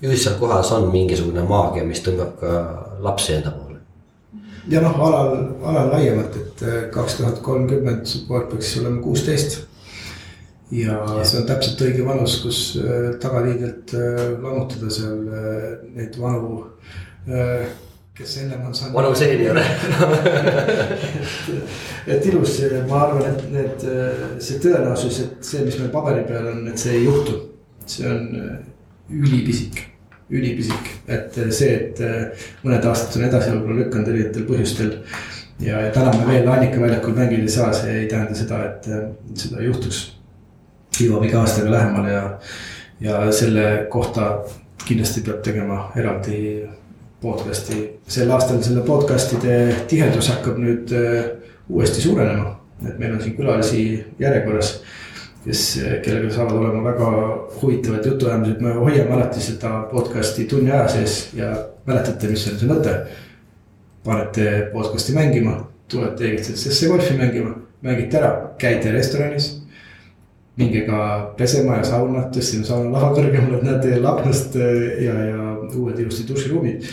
[0.00, 2.62] ju siis seal kohas on mingisugune maagia, mis tõmbab ka
[3.04, 3.69] lapsi enda poole.
[4.70, 5.34] Ja noh, alal,
[5.66, 9.66] alal laiemalt, et äh, kaks tuhat kolmkümmend su poeg peaks olema kuusteist.
[10.70, 15.24] ja see on täpselt õige vanus, kus äh, tagaliidelt äh, lammutada seal
[15.96, 16.62] neid vanu
[18.20, 18.94] kes ennem on saanud.
[18.94, 19.64] vanu seeniore
[22.14, 22.56] et ilus,
[22.88, 23.86] ma arvan, et need,
[24.38, 27.38] see tõenäosus, et see, mis meil paberi peal on, et see ei juhtu.
[27.90, 28.28] see on
[29.10, 29.82] ülipisik,
[30.30, 32.00] ülipisik, et see, et
[32.64, 34.92] mõned aastad on edasi võib-olla lükanud erinevatel põhjustel.
[35.60, 38.90] ja, ja täna me veel Annika väljakul mängida ei saa, see ei tähenda seda, et
[39.34, 40.02] seda ei juhtuks.
[41.00, 42.24] jõuab iga aastaga lähemale ja,
[43.00, 44.32] ja selle kohta
[44.86, 46.40] kindlasti peab tegema eraldi
[47.20, 49.56] podcast'i, sel aastal selle podcast'ide
[49.90, 51.18] tihedus hakkab nüüd äh,
[51.68, 52.56] uuesti suurenema.
[52.88, 53.80] et meil on siin külalisi
[54.18, 54.70] järjekorras,
[55.44, 55.62] kes,
[56.04, 57.10] kellega saavad olema väga
[57.62, 61.54] huvitavad jutuajamised, me hoiame alati seda podcast'i tunni aja sees ja
[61.86, 62.94] mäletate, mis on see mõte.
[64.04, 67.50] panete podcast'i mängima, tulete EGCC-sse golfi mängima,
[67.84, 69.56] mängite ära, käite restoranis
[70.56, 75.52] minge ka pesema ja sauna, tõstsime sauna lava kõrgemale, et näete aknast äh, ja, ja
[75.76, 76.88] uued ilusti duširuumid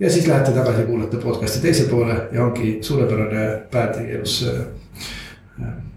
[0.00, 4.44] ja siis lähete tagasi, kuulate podcast'i teise poole ja ongi suurepärane päev teie elus.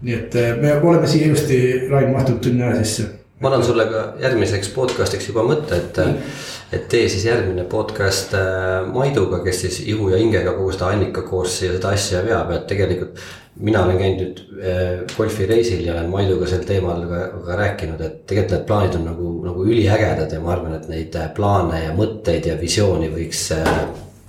[0.02, 1.58] Nii et eh, me oleme siia ilusti,
[1.90, 3.08] Rain, mahtunud tunni aja sisse.
[3.42, 6.40] ma annan sulle ka järgmiseks podcast'iks juba mõtte, et mm.,
[6.72, 11.22] et tee siis järgmine podcast eh, Maiduga, kes siis ihu ja hingega kogu seda Annika
[11.26, 13.22] koossi ja seda asja veab, et tegelikult
[13.62, 18.22] mina olen käinud nüüd äh, golfireisil ja olen Maiduga sel teemal ka, ka rääkinud, et
[18.26, 22.48] tegelikult need plaanid on nagu, nagu üliägedad ja ma arvan, et neid plaane ja mõtteid
[22.48, 23.50] ja visiooni võiks,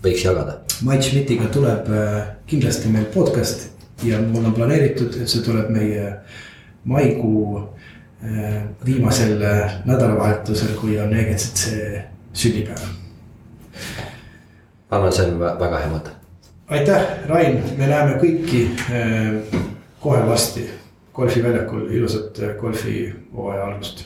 [0.04, 0.60] võiks jagada.
[0.84, 1.88] Mait Schmidtiga tuleb
[2.50, 3.70] kindlasti meil podcast
[4.04, 6.10] ja mul on planeeritud, et see tuleb meie
[6.86, 7.70] maikuu
[8.86, 9.42] viimasel
[9.86, 11.74] nädalavahetusel, kui on EGCC
[12.34, 12.86] sünnipäev.
[14.92, 16.16] ma arvan, see on väga hea mõte.
[16.74, 19.60] Aitäh, Rain, me näeme kõiki eh,
[20.00, 20.64] kohe varsti
[21.14, 24.06] golfiväljakul, ilusat golfihooaja algust